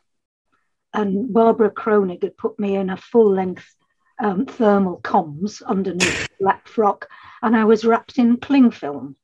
[0.92, 3.74] and Barbara Kronig had put me in a full length
[4.22, 7.08] um, thermal comms underneath black frock,
[7.42, 9.16] and I was wrapped in cling film.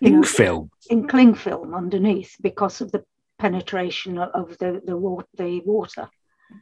[0.00, 0.70] You know, film.
[0.88, 3.04] in cling film underneath because of the
[3.38, 6.08] penetration of- of the the, wa- the water.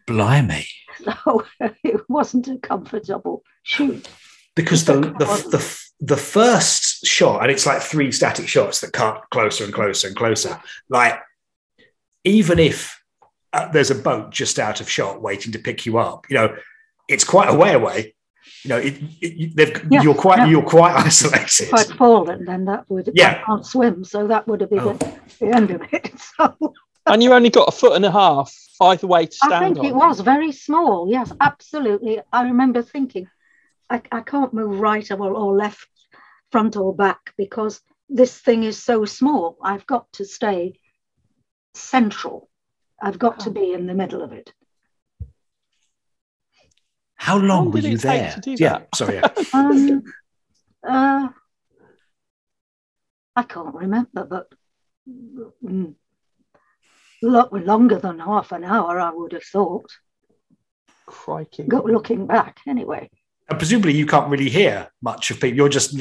[0.07, 0.67] Blimey!
[1.05, 1.45] So
[1.85, 4.09] it wasn't a comfortable shoot.
[4.57, 9.23] Because the the, the the first shot, and it's like three static shots that cut
[9.31, 10.61] closer and closer and closer.
[10.89, 11.21] Like
[12.25, 13.01] even if
[13.53, 16.57] uh, there's a boat just out of shot waiting to pick you up, you know,
[17.09, 18.15] it's quite a way away.
[18.65, 20.47] You know, it, it, you- they've, Yeah, you're quite yeah.
[20.47, 21.69] you're quite isolated.
[21.69, 23.41] If I'd fallen, then that would Yeah.
[23.41, 24.93] I can't swim, so that would have been Oh.
[24.95, 26.13] the, the end of it.
[26.37, 26.75] So
[27.07, 29.55] And you only got a foot and a half either way to stand.
[29.55, 29.87] I think on.
[29.87, 31.09] it was very small.
[31.11, 32.21] Yes, absolutely.
[32.33, 33.29] I remember thinking,
[33.89, 35.89] I, I can't move right or, or left,
[36.53, 37.81] front or back, because
[38.11, 39.57] this thing is so small.
[39.63, 40.79] I've got to stay
[41.75, 42.51] central.
[43.01, 43.53] I've got to oh.
[43.53, 44.53] be in the middle of it.
[47.19, 48.41] How long long were you there?
[48.47, 49.17] yeah, sorry.
[49.17, 49.29] Yeah.
[49.53, 50.03] Um,
[50.89, 51.29] uh,
[53.37, 54.47] I can't remember, but
[55.65, 55.95] mm,
[57.23, 59.91] lo- longer than half an hour, I would have thought.
[61.07, 61.65] Crikey.
[61.65, 63.11] Go, looking back, anyway.
[63.49, 65.57] And presumably you can't really hear much of people.
[65.57, 65.95] You're just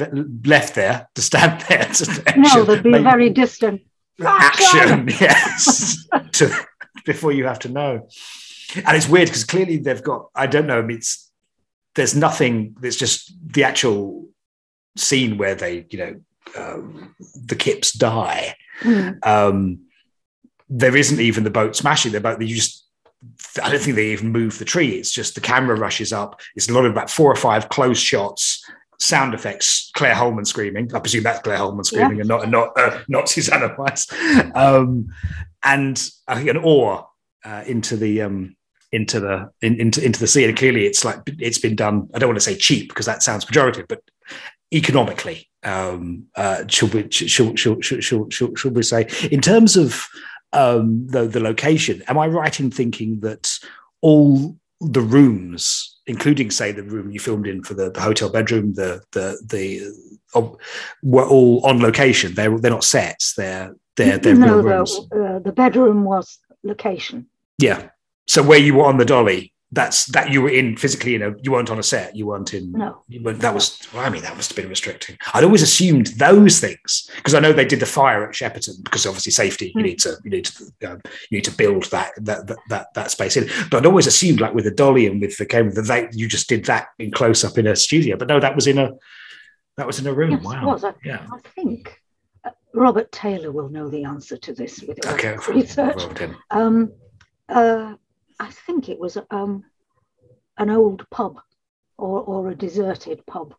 [0.46, 1.84] left there to stand there.
[1.84, 3.82] To No, action- there'd be a very distant
[4.24, 6.52] action, yes, to,
[7.04, 8.08] before you have to know.
[8.74, 11.30] And it's weird because clearly they've got, I don't know, I mean, it's,
[11.94, 14.26] there's nothing, there's just the actual
[14.96, 16.20] scene where they, you know,
[16.56, 17.14] um,
[17.46, 18.54] the Kips die.
[18.80, 19.26] Mm.
[19.26, 19.80] Um,
[20.68, 22.40] there isn't even the boat smashing the boat.
[22.40, 22.86] You just,
[23.62, 24.90] I don't think they even move the tree.
[24.90, 26.40] It's just the camera rushes up.
[26.54, 28.64] It's a lot of about four or five close shots,
[28.98, 29.90] sound effects.
[29.94, 30.94] Clare Holman screaming.
[30.94, 34.06] I presume that's Clare Holman screaming, and not and not uh, not Susanna Weiss.
[34.54, 35.08] Um,
[35.64, 37.08] and I think an oar
[37.44, 38.56] uh, into the um,
[38.92, 40.44] into the in, into into the sea.
[40.44, 42.08] And clearly, it's like it's been done.
[42.14, 44.02] I don't want to say cheap because that sounds pejorative, but
[44.72, 49.76] economically, um, uh, should we should, should, should, should, should, should we say in terms
[49.76, 50.06] of
[50.52, 52.02] um, the the location?
[52.08, 53.58] Am I right in thinking that
[54.00, 58.74] all the rooms, including say the room you filmed in for the, the hotel bedroom,
[58.74, 59.92] the the the
[60.34, 60.48] uh,
[61.02, 62.34] were all on location.
[62.34, 63.34] They're they're not sets.
[63.34, 65.00] They're they're they're no, real the, rooms.
[65.12, 67.26] uh, the bedroom was location.
[67.58, 67.88] Yeah.
[68.28, 71.34] So where you were on the dolly, that's that you were in physically in a
[71.42, 72.16] you weren't on a set.
[72.16, 72.72] You weren't in.
[72.72, 73.02] No.
[73.08, 73.78] You weren't, that was.
[73.92, 75.18] Well, I mean, that must have been restricting.
[75.34, 79.04] I'd always assumed those things because I know they did the fire at Shepperton because
[79.04, 79.66] obviously safety.
[79.74, 79.86] You Hmm.
[79.88, 81.00] need to you need to um,
[81.30, 83.48] you need to build that that that that, that space in.
[83.70, 86.28] But I'd always assumed like with the dolly and with the camera that they, you
[86.28, 88.16] just did that in close up in a studio.
[88.16, 88.92] But no, that was in a
[89.76, 90.30] that was in a room.
[90.32, 90.78] Yes, wow.
[90.82, 91.26] I, Yeah.
[91.30, 92.00] I think
[92.44, 95.36] uh, Robert Taylor will know the answer to this with Okay.
[95.48, 95.96] research.
[95.96, 96.34] Well.
[96.50, 96.92] Um,
[97.50, 97.94] uh,
[98.38, 99.64] I think it was um,
[100.56, 101.40] an old pub
[101.96, 103.54] or, or a deserted pub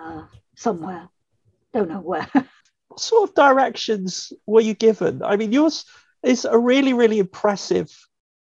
[0.00, 0.22] uh,
[0.56, 1.08] somewhere.
[1.72, 2.28] Don't know where.
[2.88, 5.22] What sort of directions were you given?
[5.22, 5.84] I mean, yours
[6.22, 7.94] is a really, really impressive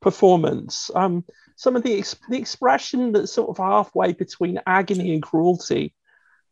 [0.00, 0.92] performance.
[0.94, 1.24] Um,
[1.56, 5.92] some of the, ex- the expression that's sort of halfway between agony and cruelty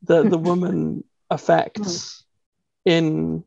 [0.02, 2.24] that the woman affects
[2.84, 3.44] in in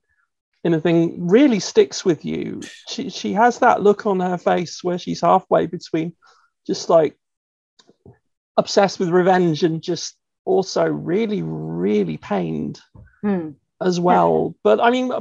[0.66, 2.62] a thing really sticks with you.
[2.90, 6.14] She she has that look on her face where she's halfway between
[6.68, 7.18] just like
[8.58, 12.80] obsessed with revenge and just also really, really pained
[13.22, 13.52] Hmm.
[13.82, 14.56] as well.
[14.64, 15.12] But I mean,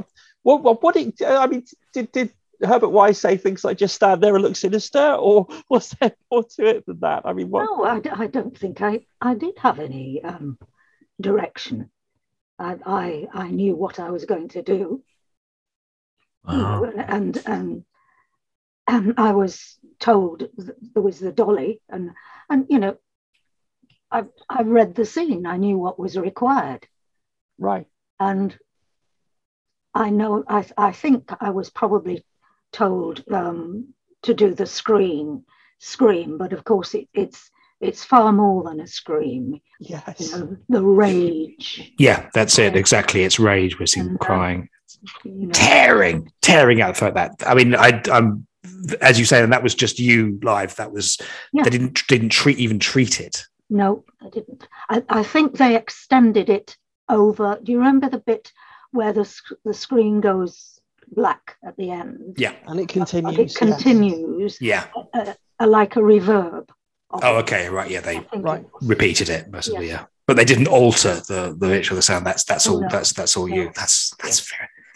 [0.43, 0.95] what what what?
[0.95, 1.63] It, I mean,
[1.93, 2.33] did did
[2.63, 6.43] Herbert Wise say things like just stand there and look sinister, or was there more
[6.43, 7.21] to it than that?
[7.25, 7.63] I mean, what?
[7.65, 10.57] No, I, I don't think I, I did have any um,
[11.21, 11.89] direction.
[12.57, 15.03] I, I I knew what I was going to do,
[16.47, 17.83] you know, and and
[18.87, 22.11] and I was told there was the dolly, and
[22.49, 22.97] and you know,
[24.11, 25.45] I I read the scene.
[25.45, 26.87] I knew what was required,
[27.57, 27.87] Right.
[28.19, 28.57] and
[29.93, 32.23] I know I I think I was probably
[32.71, 35.45] told um, to do the scream
[35.79, 37.49] scream, but of course it, it's
[37.81, 39.53] it's far more than a scream.
[39.79, 40.33] You Yes.
[40.33, 41.93] know, the rage.
[41.97, 42.75] Yeah, that's it.
[42.75, 43.23] Exactly.
[43.23, 43.79] It's rage.
[43.79, 44.69] We're seeing And, uh, crying.
[45.23, 47.13] You know, tearing, tearing out the throat.
[47.15, 48.45] That I mean, I, I'm
[49.01, 50.75] as you say, and that was just you live.
[50.75, 51.17] That was
[51.53, 51.63] Yeah.
[51.63, 53.45] they didn't didn't treat even treat it.
[53.69, 54.67] No, I didn't.
[54.89, 56.75] I, I think they extended it
[57.07, 57.59] over.
[57.61, 58.51] Do you remember the bit
[58.91, 60.79] where the sc- the screen goes
[61.11, 62.35] black at the end?
[62.37, 63.35] Yeah, And it continues.
[63.37, 63.57] It yes.
[63.57, 64.87] continues yeah.
[65.13, 66.69] uh, uh, like a reverb.
[67.11, 67.89] Oh, okay, right.
[67.89, 68.65] Yeah, they think it Right.
[68.81, 69.87] repeated it massively.
[69.87, 69.93] Yeah.
[69.93, 72.25] Yeah, but they didn't alter the the pitch or the sound.
[72.25, 72.81] That's that's all.
[72.81, 72.87] no.
[72.89, 73.65] That's that's all you.
[73.65, 73.71] No.
[73.75, 74.13] That's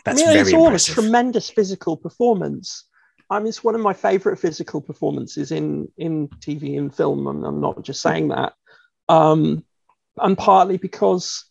[0.03, 0.21] that's.
[0.21, 2.85] I mean, very it's all a tremendous physical performance.
[3.29, 7.45] I mean, it's one of my favorite physical performances in in TV and film, and
[7.45, 8.53] I'm not just saying that.
[9.09, 9.63] Um,
[10.17, 11.45] and partly because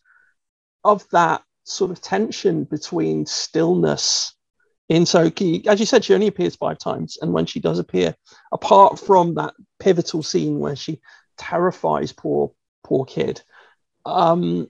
[0.83, 4.33] of that sort of tension between stillness
[4.89, 5.65] in Soki.
[5.67, 8.15] As you said, she only appears five times, and when she does appear,
[8.51, 11.01] apart from that pivotal scene where she
[11.37, 12.51] terrifies poor
[12.83, 13.41] poor kid,
[14.05, 14.69] um,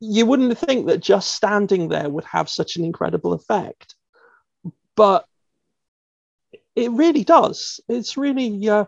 [0.00, 3.94] you wouldn't think that just standing there would have such an incredible effect,
[4.94, 5.26] but
[6.76, 7.80] it really does.
[7.88, 8.84] It's really, uh,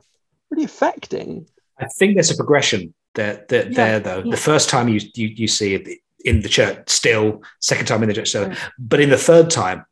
[0.50, 1.46] really affecting.
[1.78, 4.22] I think there's a progression there, there, Yeah, there though.
[4.24, 4.30] yeah.
[4.30, 7.42] The first time you, you you see it in the church, still.
[7.60, 8.46] Second time in the church, still.
[8.46, 8.58] Mm.
[8.78, 9.84] But in the third time,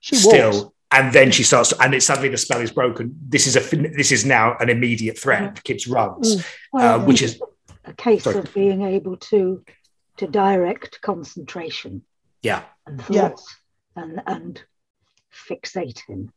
[0.00, 0.50] She still.
[0.52, 0.70] walks.
[0.90, 3.16] And then she starts, to, and it suddenly the spell is broken.
[3.28, 3.60] This is a
[4.00, 5.56] this is now an immediate threat.
[5.56, 6.44] The kids runs, Mm.
[6.72, 7.40] Well, uh, which is
[7.84, 8.38] a case sorry.
[8.38, 9.64] of being able to
[10.16, 12.02] to direct concentration
[12.42, 13.28] yeah, and Yeah.
[13.28, 13.42] thought
[13.96, 14.62] and and
[15.32, 16.32] fixate him.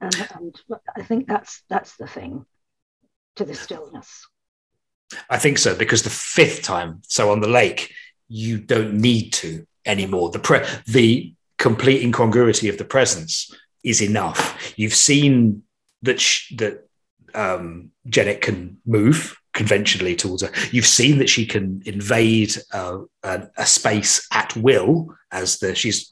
[0.00, 0.60] And, and
[0.96, 2.44] I think that's that's the thing
[3.36, 4.26] to the stillness.
[5.30, 7.92] I think so because the fifth time, so on the lake,
[8.28, 10.30] you don't need to anymore.
[10.30, 14.72] The pre- the complete incongruity of the presence is enough.
[14.76, 15.62] You've seen
[16.02, 16.88] that sh- that
[17.34, 20.52] um, Janet can move conventionally towards her.
[20.70, 26.10] You've seen that she can invade uh, a, a space at will, as the she's.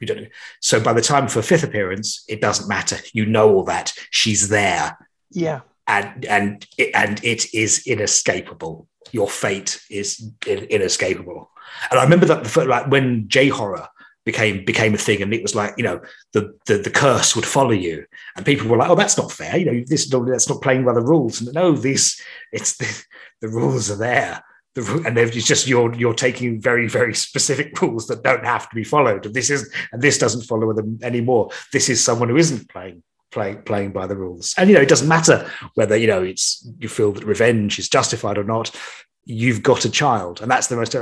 [0.00, 0.28] You don't.
[0.60, 2.96] So by the time for fifth appearance, it doesn't matter.
[3.12, 4.96] You know all that she's there
[5.30, 5.60] Yeah.
[5.86, 8.88] and and it, and it is inescapable.
[9.12, 10.08] Your fate is
[10.46, 11.50] in, inescapable.
[11.90, 13.86] And I remember that the fir- like when J horror
[14.24, 16.00] became became a thing, and it was like you know
[16.32, 18.04] the, the the curse would follow you,
[18.36, 19.56] and people were like, oh, that's not fair.
[19.56, 21.40] You know, this that's not playing by the rules.
[21.40, 22.20] And no, these
[22.52, 23.04] it's the,
[23.40, 24.44] the rules are there.
[24.74, 28.76] The, and it's just you're you're taking very very specific rules that don't have to
[28.76, 29.26] be followed.
[29.26, 31.50] And this is and this doesn't follow them anymore.
[31.72, 34.54] This is someone who isn't playing playing playing by the rules.
[34.58, 37.88] And you know, it doesn't matter whether you know it's you feel that revenge is
[37.88, 38.70] justified or not.
[39.24, 40.94] You've got a child, and that's the most.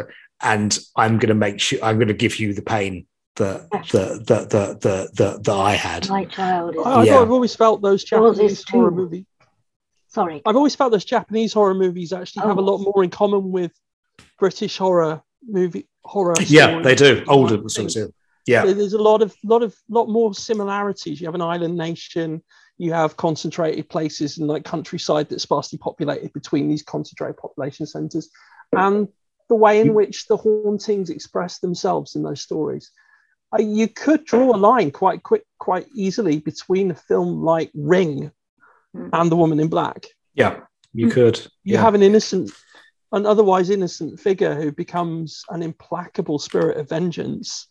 [0.42, 3.06] And I'm going to make sure I'm going to give you the pain
[3.36, 6.08] that that that that that, that, that I had.
[6.08, 6.82] My child is.
[6.84, 7.18] I, Yeah.
[7.20, 8.96] I've always felt those Yours Japanese is horror too.
[8.96, 9.24] movies.
[10.08, 10.42] Sorry.
[10.46, 12.64] I've always felt those Japanese horror movies actually have a Oh.
[12.64, 13.72] lot more in common with
[14.38, 16.34] British horror movie horror.
[16.46, 16.84] Yeah, stories.
[16.84, 17.24] they do.
[17.28, 18.12] Older sort of
[18.46, 18.64] yeah.
[18.64, 21.20] There- There's a lot of lot of lot more similarities.
[21.20, 22.42] You have an island nation.
[22.78, 28.30] You have concentrated places in like countryside that's sparsely populated between these concentrated population centres,
[28.72, 29.08] and
[29.48, 32.90] the way in which the hauntings express themselves in those stories.
[33.52, 38.30] Uh, you could draw a line quite quick, quite easily between a film like Ring
[38.96, 39.10] Mm.
[39.12, 40.06] and The Woman in Black.
[40.34, 40.60] Yeah,
[40.94, 41.38] you could.
[41.62, 41.80] You yeah.
[41.82, 42.50] have an innocent,
[43.12, 47.66] an otherwise innocent figure who becomes an implacable spirit of vengeance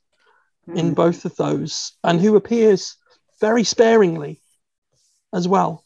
[0.76, 0.96] in Mm.
[0.96, 2.98] both of those, and who appears
[3.40, 4.42] very sparingly
[5.38, 5.84] as well.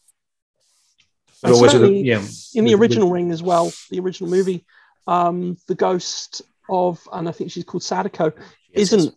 [1.41, 2.23] But And always with a- yeah.
[2.53, 4.65] in the with- original Ring as well, the original movie,
[5.07, 8.31] um, the ghost of, and I think she's called Sadako,
[8.73, 9.15] Yes, isn't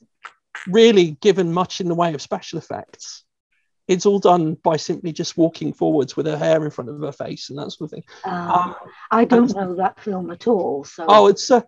[0.67, 3.25] really given much in the way of special effects.
[3.87, 7.13] It's all done by simply just walking forwards with her hair in front of her
[7.13, 8.05] face and that sort of thing.
[8.25, 8.29] Uh,
[8.65, 8.75] Um,
[9.11, 10.85] I don't know that film at all.
[10.85, 11.05] So.
[11.09, 11.61] oh, it's uh,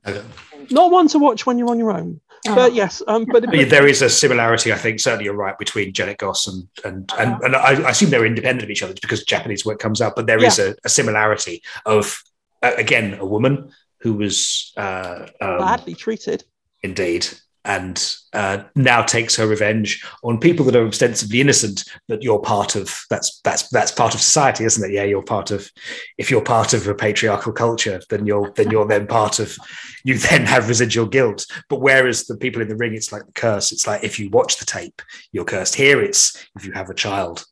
[0.68, 2.20] don't- one to watch when you're on your own.
[2.48, 2.54] Oh.
[2.54, 5.00] But yes, um, but, But there is a similarity, I think.
[5.00, 8.62] Certainly, you're right between Janet Goss and and and, and I, I assume they're independent
[8.62, 10.14] of each other because Japanese work comes out.
[10.14, 12.22] But there is a, a similarity of
[12.62, 16.44] uh, again a woman who was uh, um, badly treated.
[16.82, 17.26] indeed
[17.66, 22.76] and uh, now takes her revenge on people that are ostensibly innocent but you're part
[22.76, 24.94] of that's that's that's part of society isn't it?
[24.94, 25.68] Yeah you're part of
[26.16, 29.56] if you're part of a patriarchal culture then you're then you're then part of
[30.04, 31.46] you then have residual guilt.
[31.68, 32.94] But whereas the people in the ring?
[32.94, 33.72] It's like the curse.
[33.72, 35.02] It's like if you watch the tape
[35.32, 37.44] you're cursed here it's if you have a child.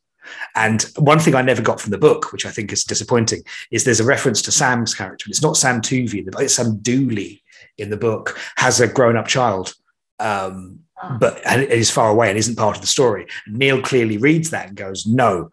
[0.55, 3.83] And one thing I never got from the book, which I think is disappointing, is
[3.83, 5.25] there's a reference to Sam's character.
[5.29, 7.43] It's not Sam Toovey in the book, it's Sam Dooley
[7.77, 9.75] in the book, has a grown up child
[10.19, 11.17] um, Ah.
[11.19, 13.27] but and it is far away and isn't part of the story.
[13.49, 15.49] Kneale clearly reads that and goes, "No,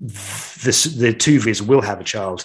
[0.00, 2.44] this, the Tooveys will have a child,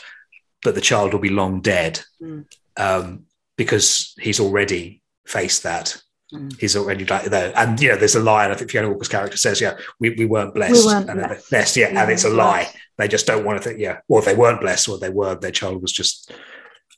[0.64, 2.46] but the child will be long dead Mm.
[2.78, 3.26] um,
[3.56, 6.02] because he's already faced that.
[6.34, 6.60] Mm.
[6.60, 8.46] He's already like there, and you know, there's a lie.
[8.46, 11.50] And I think Fiona Walker's character says, "Yeah, we, we weren't blessed, weren't and blessed.
[11.52, 12.68] blessed, yeah, and it's a lie.
[12.98, 15.36] They just don't want to think, yeah, or they weren't blessed, or they were.
[15.36, 16.32] Their child was just."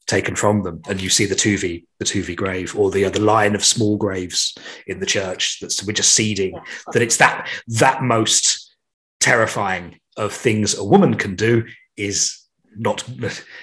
[0.08, 3.56] Taken from them and you see the Toovey the Toovey grave or the other line
[3.56, 6.84] of small graves in the church that's we're just seeding Yes.
[6.94, 8.76] that it's that that most
[9.20, 11.66] terrifying of things a woman can do
[11.98, 12.40] is
[12.78, 13.04] not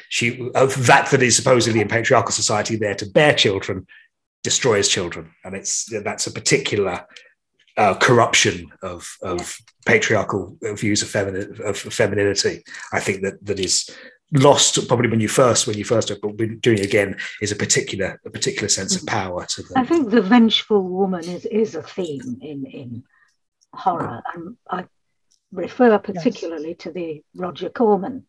[0.09, 3.87] she of that that is supposedly in patriarchal society there to bear children
[4.43, 7.07] destroys children and it's that's a particular
[7.77, 12.63] uh, corruption of of patriarchal views of feminine of femininity
[12.93, 13.89] i think that that is
[14.33, 17.53] lost probably when you first when you first do it, but doing it again is
[17.53, 21.75] a particular a particular sense of power to I think the vengeful woman is, is
[21.75, 23.05] a theme in, in
[23.75, 24.23] horror.
[24.35, 24.87] And I
[25.53, 28.27] refer particularly to the Roger Corman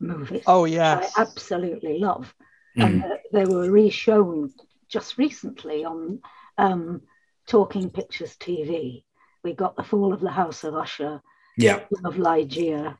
[0.00, 0.42] movies.
[0.46, 2.34] Oh yes, I absolutely love.
[2.76, 2.84] Mm.
[2.84, 4.52] And uh, they were re-shown
[4.88, 6.20] just recently on
[6.58, 7.02] um,
[7.46, 9.04] Talking Pictures TV.
[9.42, 11.22] We got The Fall of the House of Usher,
[11.56, 12.98] yeah of Ligeia,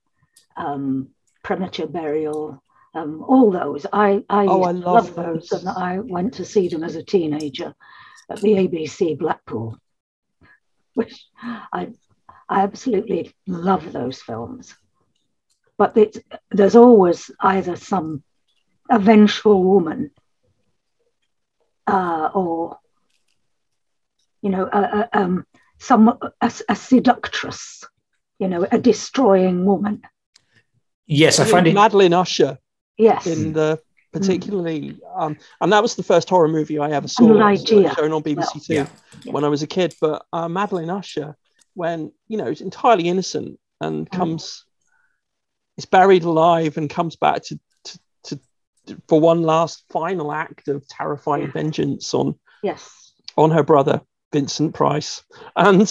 [0.57, 1.09] um,
[1.47, 2.61] Premature Burial,
[2.93, 3.87] um, all those.
[3.93, 5.63] I, I, Oh, I love those, those.
[5.63, 7.73] and I went to see them as a teenager
[8.29, 9.79] at the ABC Blackpool,
[10.95, 11.93] which I,
[12.49, 14.75] I absolutely love those films.
[15.79, 16.19] But it's,
[16.51, 18.25] there's always either some
[18.91, 20.11] a vengeful woman
[21.87, 22.81] uh, or,
[24.43, 25.47] you know, a, a, um,
[25.79, 26.09] some
[26.41, 27.85] a, a seductress,
[28.41, 30.03] you know, a destroying woman.
[31.07, 32.59] Yes i find it Madeline Usher
[32.99, 33.27] Yes.
[33.27, 33.79] in the
[34.13, 37.25] particularly, um, and that was the first horror movie I ever saw.
[37.31, 38.87] And It uh, shown on BBC Two Yeah.
[39.25, 39.33] Yeah.
[39.33, 39.95] when I was a kid.
[40.01, 41.37] But uh, Madeline Usher,
[41.75, 44.17] when you know, is entirely innocent and Mm.
[44.17, 44.65] comes,
[45.77, 48.41] is buried alive and comes back to, to, to
[49.09, 51.53] for one last final act of terrifying Yeah.
[51.53, 53.13] vengeance on yes.
[53.37, 54.01] on her brother
[54.33, 55.23] Vincent Price,
[55.55, 55.87] and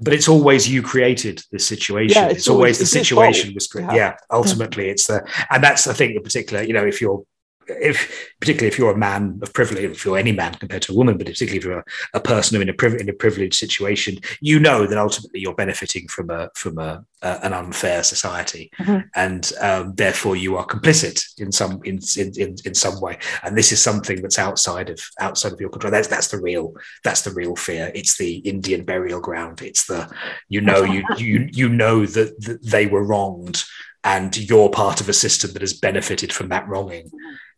[0.00, 2.22] but it's always you created this situation.
[2.22, 3.94] Yeah, it's, it's always, always- the situation was cre- Yeah.
[3.94, 4.14] yeah.
[4.30, 6.62] Ultimately, it's the and that's the thing in particular.
[6.62, 7.24] You know, if you're
[7.68, 10.96] if particularly if you're a man of privilege, if you're any man compared to a
[10.96, 11.84] woman, but particularly if you're a,
[12.14, 16.08] a person in a priv- in a privileged situation, you know that ultimately you're benefiting
[16.08, 19.04] from a from a, a an unfair society, Mhm.
[19.14, 23.18] and um, therefore you are complicit in some in, in in in some way.
[23.42, 25.90] And this is something that's outside of outside of your control.
[25.92, 27.90] That's that's the real that's the real fear.
[27.94, 29.62] It's the Indian burial ground.
[29.62, 30.10] It's the
[30.48, 33.64] you know you you you know that, that they were wronged
[34.04, 37.08] and you're part of a system that has benefited from that wronging,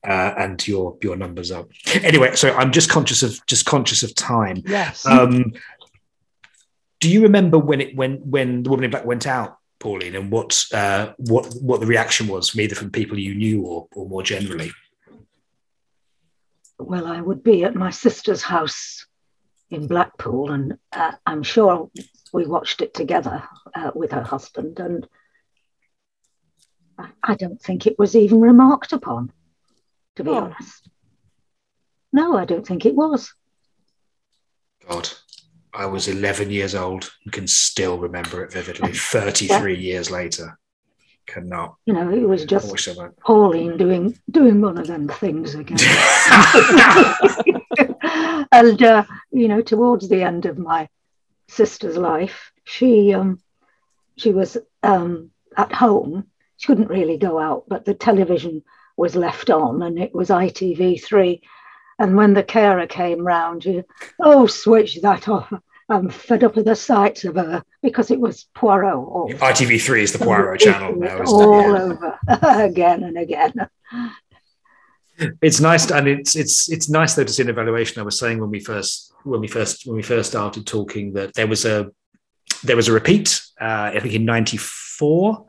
[0.06, 1.68] uh, and your your numbers up.
[2.02, 4.62] Anyway, so I'm just conscious of just conscious of time.
[4.66, 5.06] Yes.
[5.06, 5.54] Um,
[7.00, 10.30] do you remember when it when when the woman in black went out, Pauline, and
[10.30, 14.08] what uh, what what the reaction was from either from people you knew or or
[14.08, 14.72] more generally?
[16.78, 19.06] Well, I would be at my sister's house
[19.70, 21.90] in Blackpool, and uh, I'm sure
[22.32, 23.42] we watched it together
[23.74, 25.06] uh, with her husband, and
[26.98, 29.32] I, I don't think it was even remarked upon,
[30.16, 30.34] to be Oh.
[30.44, 30.88] honest.
[32.12, 33.32] No, I don't think it was.
[34.88, 35.08] God,
[35.72, 38.92] I was 11 years old and can still remember it vividly.
[38.94, 40.58] 33 years later,
[41.26, 41.76] cannot.
[41.86, 43.16] You know, it was just wish I might.
[43.18, 45.78] Pauline doing doing one of them things again.
[48.52, 50.88] and uh, you know, towards the end of my
[51.48, 53.40] sister's life, she um,
[54.16, 56.26] she was um, at home.
[56.56, 58.62] She couldn't really go out, but the television
[58.96, 61.40] was left on, and it was ITV3.
[61.98, 63.84] And when the carer came round, you
[64.20, 65.52] oh, switch that off.
[65.88, 68.94] I'm fed up with the sights of her because it was Poirot.
[68.94, 71.76] All, ITV3 is the Poirot channel now, all?
[71.76, 72.18] Over
[72.64, 73.52] again and again.
[75.40, 78.00] It's nice, and it's it's it's nice though to see an evaluation.
[78.00, 81.34] I was saying when we first when we first when we first started talking that
[81.34, 81.90] there was a
[82.64, 83.40] there was a repeat.
[83.60, 85.46] Uh, I think in '94,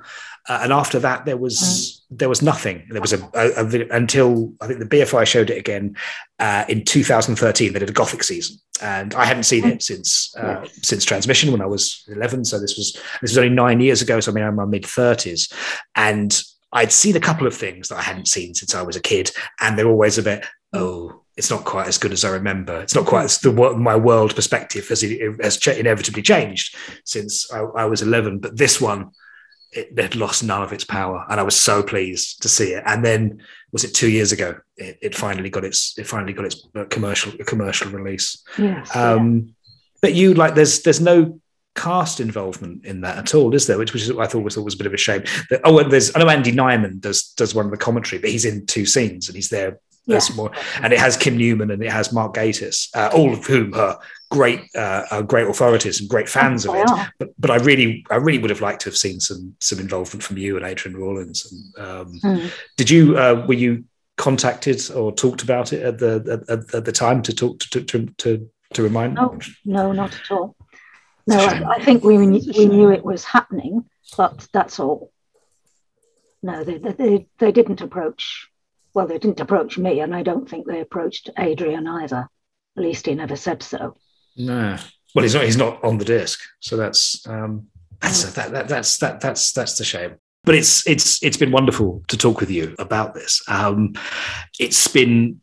[0.47, 2.85] uh, and after that there was there was nothing.
[2.89, 5.95] There was a, a, a until I think the BFI showed it again
[6.39, 7.73] uh, in 2013.
[7.73, 11.61] They did a Gothic season, and I hadn't seen it since uh, since transmission when
[11.61, 12.45] I was 11.
[12.45, 14.19] So this was this was only nine years ago.
[14.19, 15.51] So I mean I'm in my mid 30s,
[15.95, 16.41] and
[16.71, 19.31] I'd seen a couple of things that I hadn't seen since I was a kid,
[19.59, 21.21] and they're always a bit oh.
[21.37, 22.79] It's not quite as good as I remember.
[22.79, 27.59] It's not quite as the wo- my world perspective has has inevitably changed since I,
[27.59, 28.39] I was eleven.
[28.39, 29.11] But this one,
[29.75, 32.83] it had lost none of its power, and I was so pleased to see it.
[32.85, 34.57] And then was it two years ago?
[34.77, 38.43] It, it finally got its it finally got its uh, commercial commercial release.
[38.57, 38.91] Yes.
[38.95, 39.13] yeah.
[39.13, 39.55] Um,
[40.01, 41.39] But you like there's there's no
[41.75, 43.77] cast involvement in that at all, is there?
[43.77, 45.23] Which, which is I thought was, was a bit of a shame.
[45.49, 48.45] That, oh, there's I know Andy Nyman does does one of the commentary, but he's
[48.45, 49.79] in two scenes and he's there.
[50.07, 50.35] As Yes.
[50.35, 50.51] more,
[50.81, 53.99] and it has Kim Newman and it has Mark Gatiss, uh, all of whom are
[54.29, 56.87] great, uh, are great authorities and great fans of it
[57.19, 60.23] but but I really I really would have liked to have seen some some involvement
[60.23, 61.51] from you and Adrian Rawlins.
[61.51, 62.47] And, um, Hmm.
[62.77, 63.83] Did you uh, were you
[64.17, 68.05] contacted or talked about it at the at, at the time to talk to to
[68.17, 69.15] to, to remind?
[69.15, 70.55] No, no, not at all.
[71.27, 71.37] No.
[71.37, 73.85] I, I think we we knew it was happening,
[74.17, 75.11] but that's all.
[76.43, 78.49] No, they- they they didn't approach.
[78.95, 82.29] Well, they didn't approach me, and I don't think they approached Adrian either.
[82.77, 83.97] At least he never said so.
[84.37, 84.77] No.
[85.13, 85.43] Well, he's not.
[85.43, 87.67] He's not on the disc, so that's um,
[88.01, 90.15] that's that, that that's that that's that's the shame.
[90.45, 93.43] But it's it's it's been wonderful to talk with you about this.
[93.49, 93.93] Um,
[94.59, 95.41] it's been.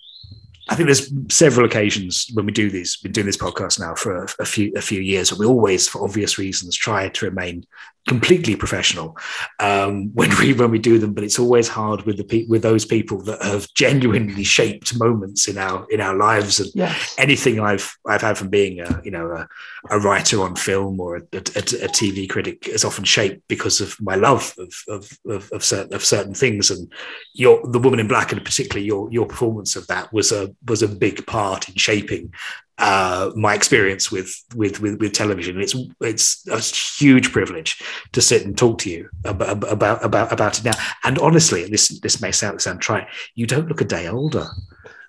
[0.70, 2.96] I think there's several occasions when we do these.
[2.96, 5.88] Been doing this podcast now for a, a few a few years, and we always,
[5.88, 7.64] for obvious reasons, try to remain
[8.09, 9.16] completely professional
[9.61, 11.12] um, when we when we do them.
[11.14, 15.48] But it's always hard with the pe- with those people that have genuinely shaped moments
[15.48, 17.14] in our in our lives and Yes.
[17.18, 19.48] anything I've I've had from being a you know a,
[19.90, 23.96] a writer on film or a, a, a TV critic is often shaped because of
[24.00, 26.92] my love of of, of, of certain of certain things and
[27.34, 30.82] your the woman in black and particularly your your performance of that was a was
[30.82, 32.32] a big part in shaping
[32.79, 35.61] uh, my experience with, with with with television.
[35.61, 37.81] It's it's a huge privilege
[38.12, 40.73] to sit and talk to you about about about, about it now.
[41.05, 43.07] And honestly, this this may sound sound trite.
[43.35, 44.47] You don't look a day older.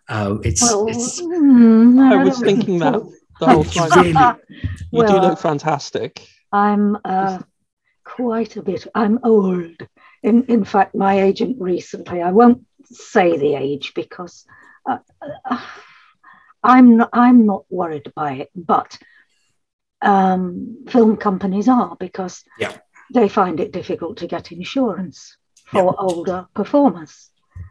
[0.10, 3.12] Uh, it's, Well, it's mm, I was thinking that so.
[3.40, 4.38] the whole You time.
[4.52, 6.28] really- You do look fantastic.
[6.52, 7.40] I'm uh,
[8.04, 8.86] quite a bit.
[8.94, 9.76] I'm old.
[10.22, 12.22] In in fact, my agent recently.
[12.22, 14.46] I won't say the age because
[14.88, 14.98] uh,
[15.50, 15.62] uh,
[16.64, 17.10] I'm not.
[17.14, 18.50] I'm not worried by it.
[18.56, 18.98] But
[20.02, 22.78] um, film companies are because Yeah.
[23.14, 27.30] they find it difficult to get insurance for older performers,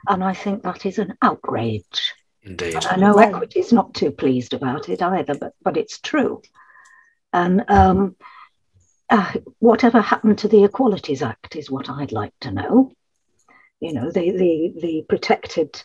[0.08, 2.14] and I think that is an outrage.
[2.42, 2.74] indeed.
[2.76, 6.42] I know Equity's not too pleased about it either, but but it's true.
[7.32, 8.16] And um,
[9.08, 12.92] uh, whatever happened to the Equalities Act is what I'd like to know.
[13.80, 15.82] You know, the the the protected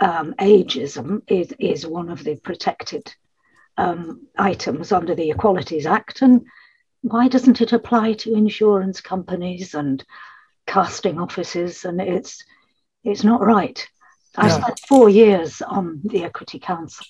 [0.00, 3.14] um, ageism is is one of the protected
[3.78, 6.46] um, items under the Equalities Act, and
[7.02, 10.04] why doesn't it apply to insurance companies and
[10.66, 11.84] casting offices?
[11.84, 12.44] And it's
[13.04, 13.86] it's not right.
[14.36, 14.60] I Yeah.
[14.60, 17.06] spent four years on the Equity Council.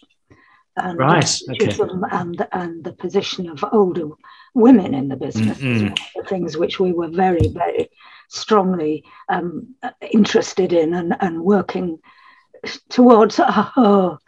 [0.76, 4.08] And Right, ageism and and the position of older
[4.54, 7.88] women in the business the things which we were very very
[8.28, 9.74] strongly um,
[10.10, 11.98] interested in and, and working
[12.88, 14.18] towards oh,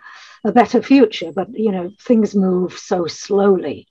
[0.45, 1.33] a better future.
[1.33, 3.87] But you know, things move so slowly.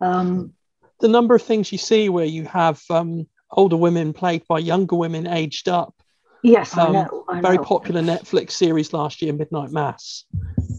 [0.00, 0.54] Um,
[1.00, 4.96] the number of things you see where you have um, older women played by younger
[4.96, 5.94] women aged up.
[6.42, 7.24] yes, I Um, know.
[7.28, 7.64] I Very know.
[7.64, 10.24] popular Netflix series last year, Midnight Mass.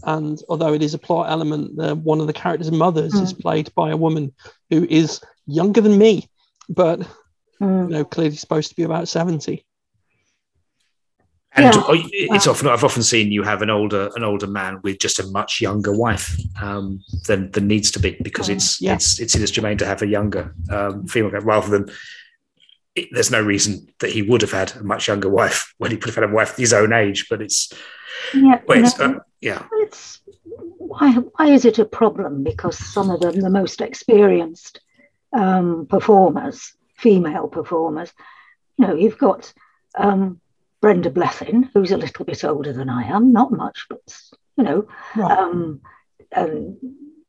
[0.04, 3.74] And although it is a plot element, the, one of the characters' mothers is played
[3.74, 4.32] by a woman
[4.70, 6.28] who is younger than me,
[6.68, 7.00] but
[7.60, 7.88] Mm.
[7.88, 9.65] you know clearly supposed to be about seventy.
[11.56, 11.82] And Yeah.
[12.12, 15.26] it's often I've often seen you have an older an older man with just a
[15.28, 18.94] much younger wife um, than than needs to be because it's Yeah.
[18.94, 21.90] it's it's in his domain to have a younger um, female rather than
[22.94, 25.96] it, there's no reason that he would have had a much younger wife when he
[25.96, 27.26] could have had a wife his own age.
[27.30, 27.72] But it's
[28.34, 30.20] Yeah, well, it's, uh, yeah it's
[30.78, 32.44] why why is it a problem?
[32.44, 34.80] Because some of them, the most experienced
[35.32, 38.12] um, performers, female performers,
[38.76, 39.52] you know, you've got
[39.96, 40.40] um,
[40.86, 44.16] Brenda Blethyn, who's a little bit older than I am, not much, but
[44.56, 45.36] you know, Right.
[45.36, 45.80] um,
[46.30, 46.76] and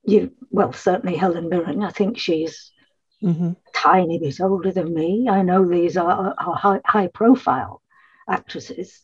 [0.03, 1.81] you well certainly Helen Mirren.
[1.81, 2.71] I think she's
[3.19, 5.27] hmm a tiny bit older than me.
[5.27, 7.81] I know these are, are high, high profile
[8.29, 9.01] actresses.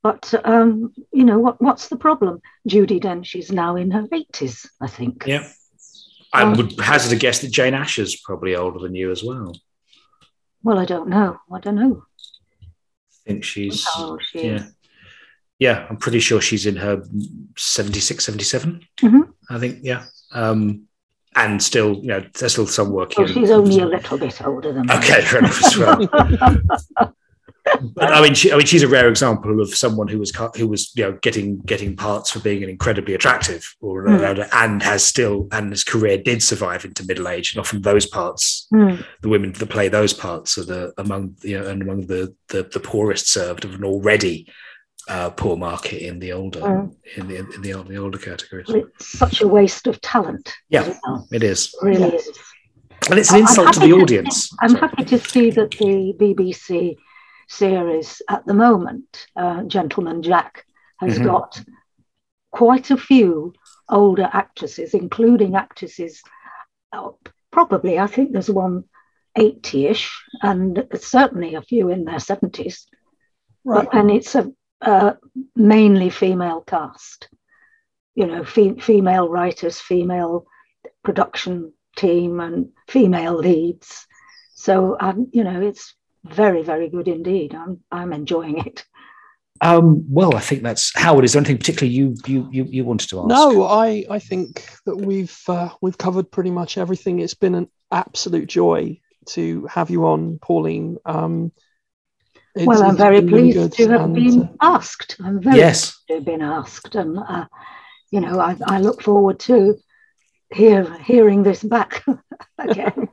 [0.00, 1.60] But um, you know what?
[1.60, 2.40] What's the problem?
[2.68, 5.24] Judi Dench is now in her eighties, I think.
[5.26, 5.48] yeah.
[6.32, 9.56] I Um, would hazard a guess that Jane Asher's probably older than you as well.
[10.62, 11.40] Well, I don't know.
[11.52, 12.15] I don't know I
[13.26, 13.84] think she's
[14.30, 14.72] she yeah is.
[15.58, 17.02] yeah i'm pretty sure she's in her
[17.56, 19.32] 76 77 Mhm.
[19.50, 20.82] i think yeah um
[21.34, 23.28] and still you know there's still some work here.
[23.28, 24.94] She's only a little bit older than me.
[24.94, 25.98] okay fair enough as well
[27.94, 30.68] but i mean she, i mean she's a rare example of someone who was who
[30.68, 34.48] was you know getting getting parts for being an incredibly attractive or Mm.
[34.52, 38.66] and has still and his career did survive into middle age and often those parts
[38.70, 38.96] Hmm.
[39.22, 42.62] the women that play those parts are the among you know and among the the,
[42.72, 44.46] the poorest served of an already
[45.08, 46.94] uh, poor market in the older Mm.
[47.16, 48.66] in the in the, old- the older categories.
[48.68, 50.52] It's such a waste of talent.
[50.68, 50.94] Yeah.
[51.06, 51.28] well.
[51.32, 52.28] It is, It really is.
[53.10, 54.50] and it's an insult to the to- audience.
[54.60, 54.80] I'm Sorry.
[54.80, 56.96] happy to see that the BBC
[57.48, 60.64] series at the moment, uh, Gentleman Jack,
[60.98, 61.24] has Mhm.
[61.24, 61.62] got
[62.50, 63.52] quite a few
[63.88, 66.22] older actresses, including actresses.
[66.92, 67.10] uh,
[67.50, 68.84] probably, I think there's one
[69.36, 72.86] 80-ish, and certainly a few in their 70s.
[73.64, 73.88] Right.
[73.92, 75.14] And it's a uh,
[75.54, 77.28] mainly female cast.
[78.14, 80.46] You know, fe- female writers, female
[81.02, 84.06] production team, and female leads.
[84.54, 85.94] So, um, you know, it's
[86.34, 87.54] very, very good indeed.
[87.54, 88.84] I'm, I'm enjoying it.
[89.60, 91.24] Um, well, I think that's Howard.
[91.24, 93.28] Is there anything particularly you you you, you wanted to ask?
[93.28, 97.20] No, I I think that we've uh, we've covered pretty much everything.
[97.20, 100.98] It's been an absolute joy to have you on, Pauline.
[101.06, 101.52] Um,
[102.54, 105.16] it's- well, I'm it's very been really pleased to have and, been uh, asked.
[105.24, 105.92] I'm very Yes.
[105.92, 107.46] pleased to have been asked, and uh,
[108.10, 109.78] you know, I, I look forward to
[110.52, 112.04] hear hearing this back
[112.58, 113.05] again.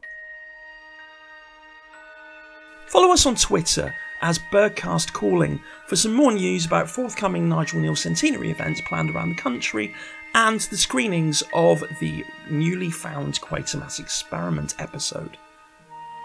[2.94, 3.92] Follow us on Twitter
[4.22, 9.30] as Bergcast Calling for some more news about forthcoming Nigel Kneale centenary events planned around
[9.30, 9.96] the country
[10.36, 15.40] and the screenings of the newly found Quatermass experiment episode.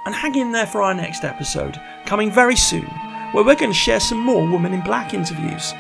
[0.05, 2.85] And hang in there for our next episode, coming very soon,
[3.33, 5.73] where we're going to share some more Woman in Black interviews.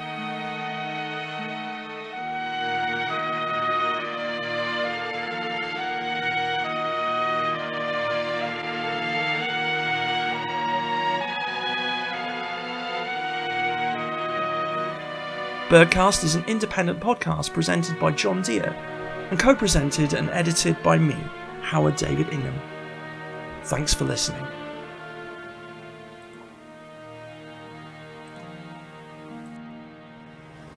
[15.68, 18.72] Bergcast is an independent podcast presented by Jon Dear
[19.30, 21.16] and co presented and edited by me,
[21.60, 22.58] Howard David Ingham.
[23.64, 24.46] Thanks for listening.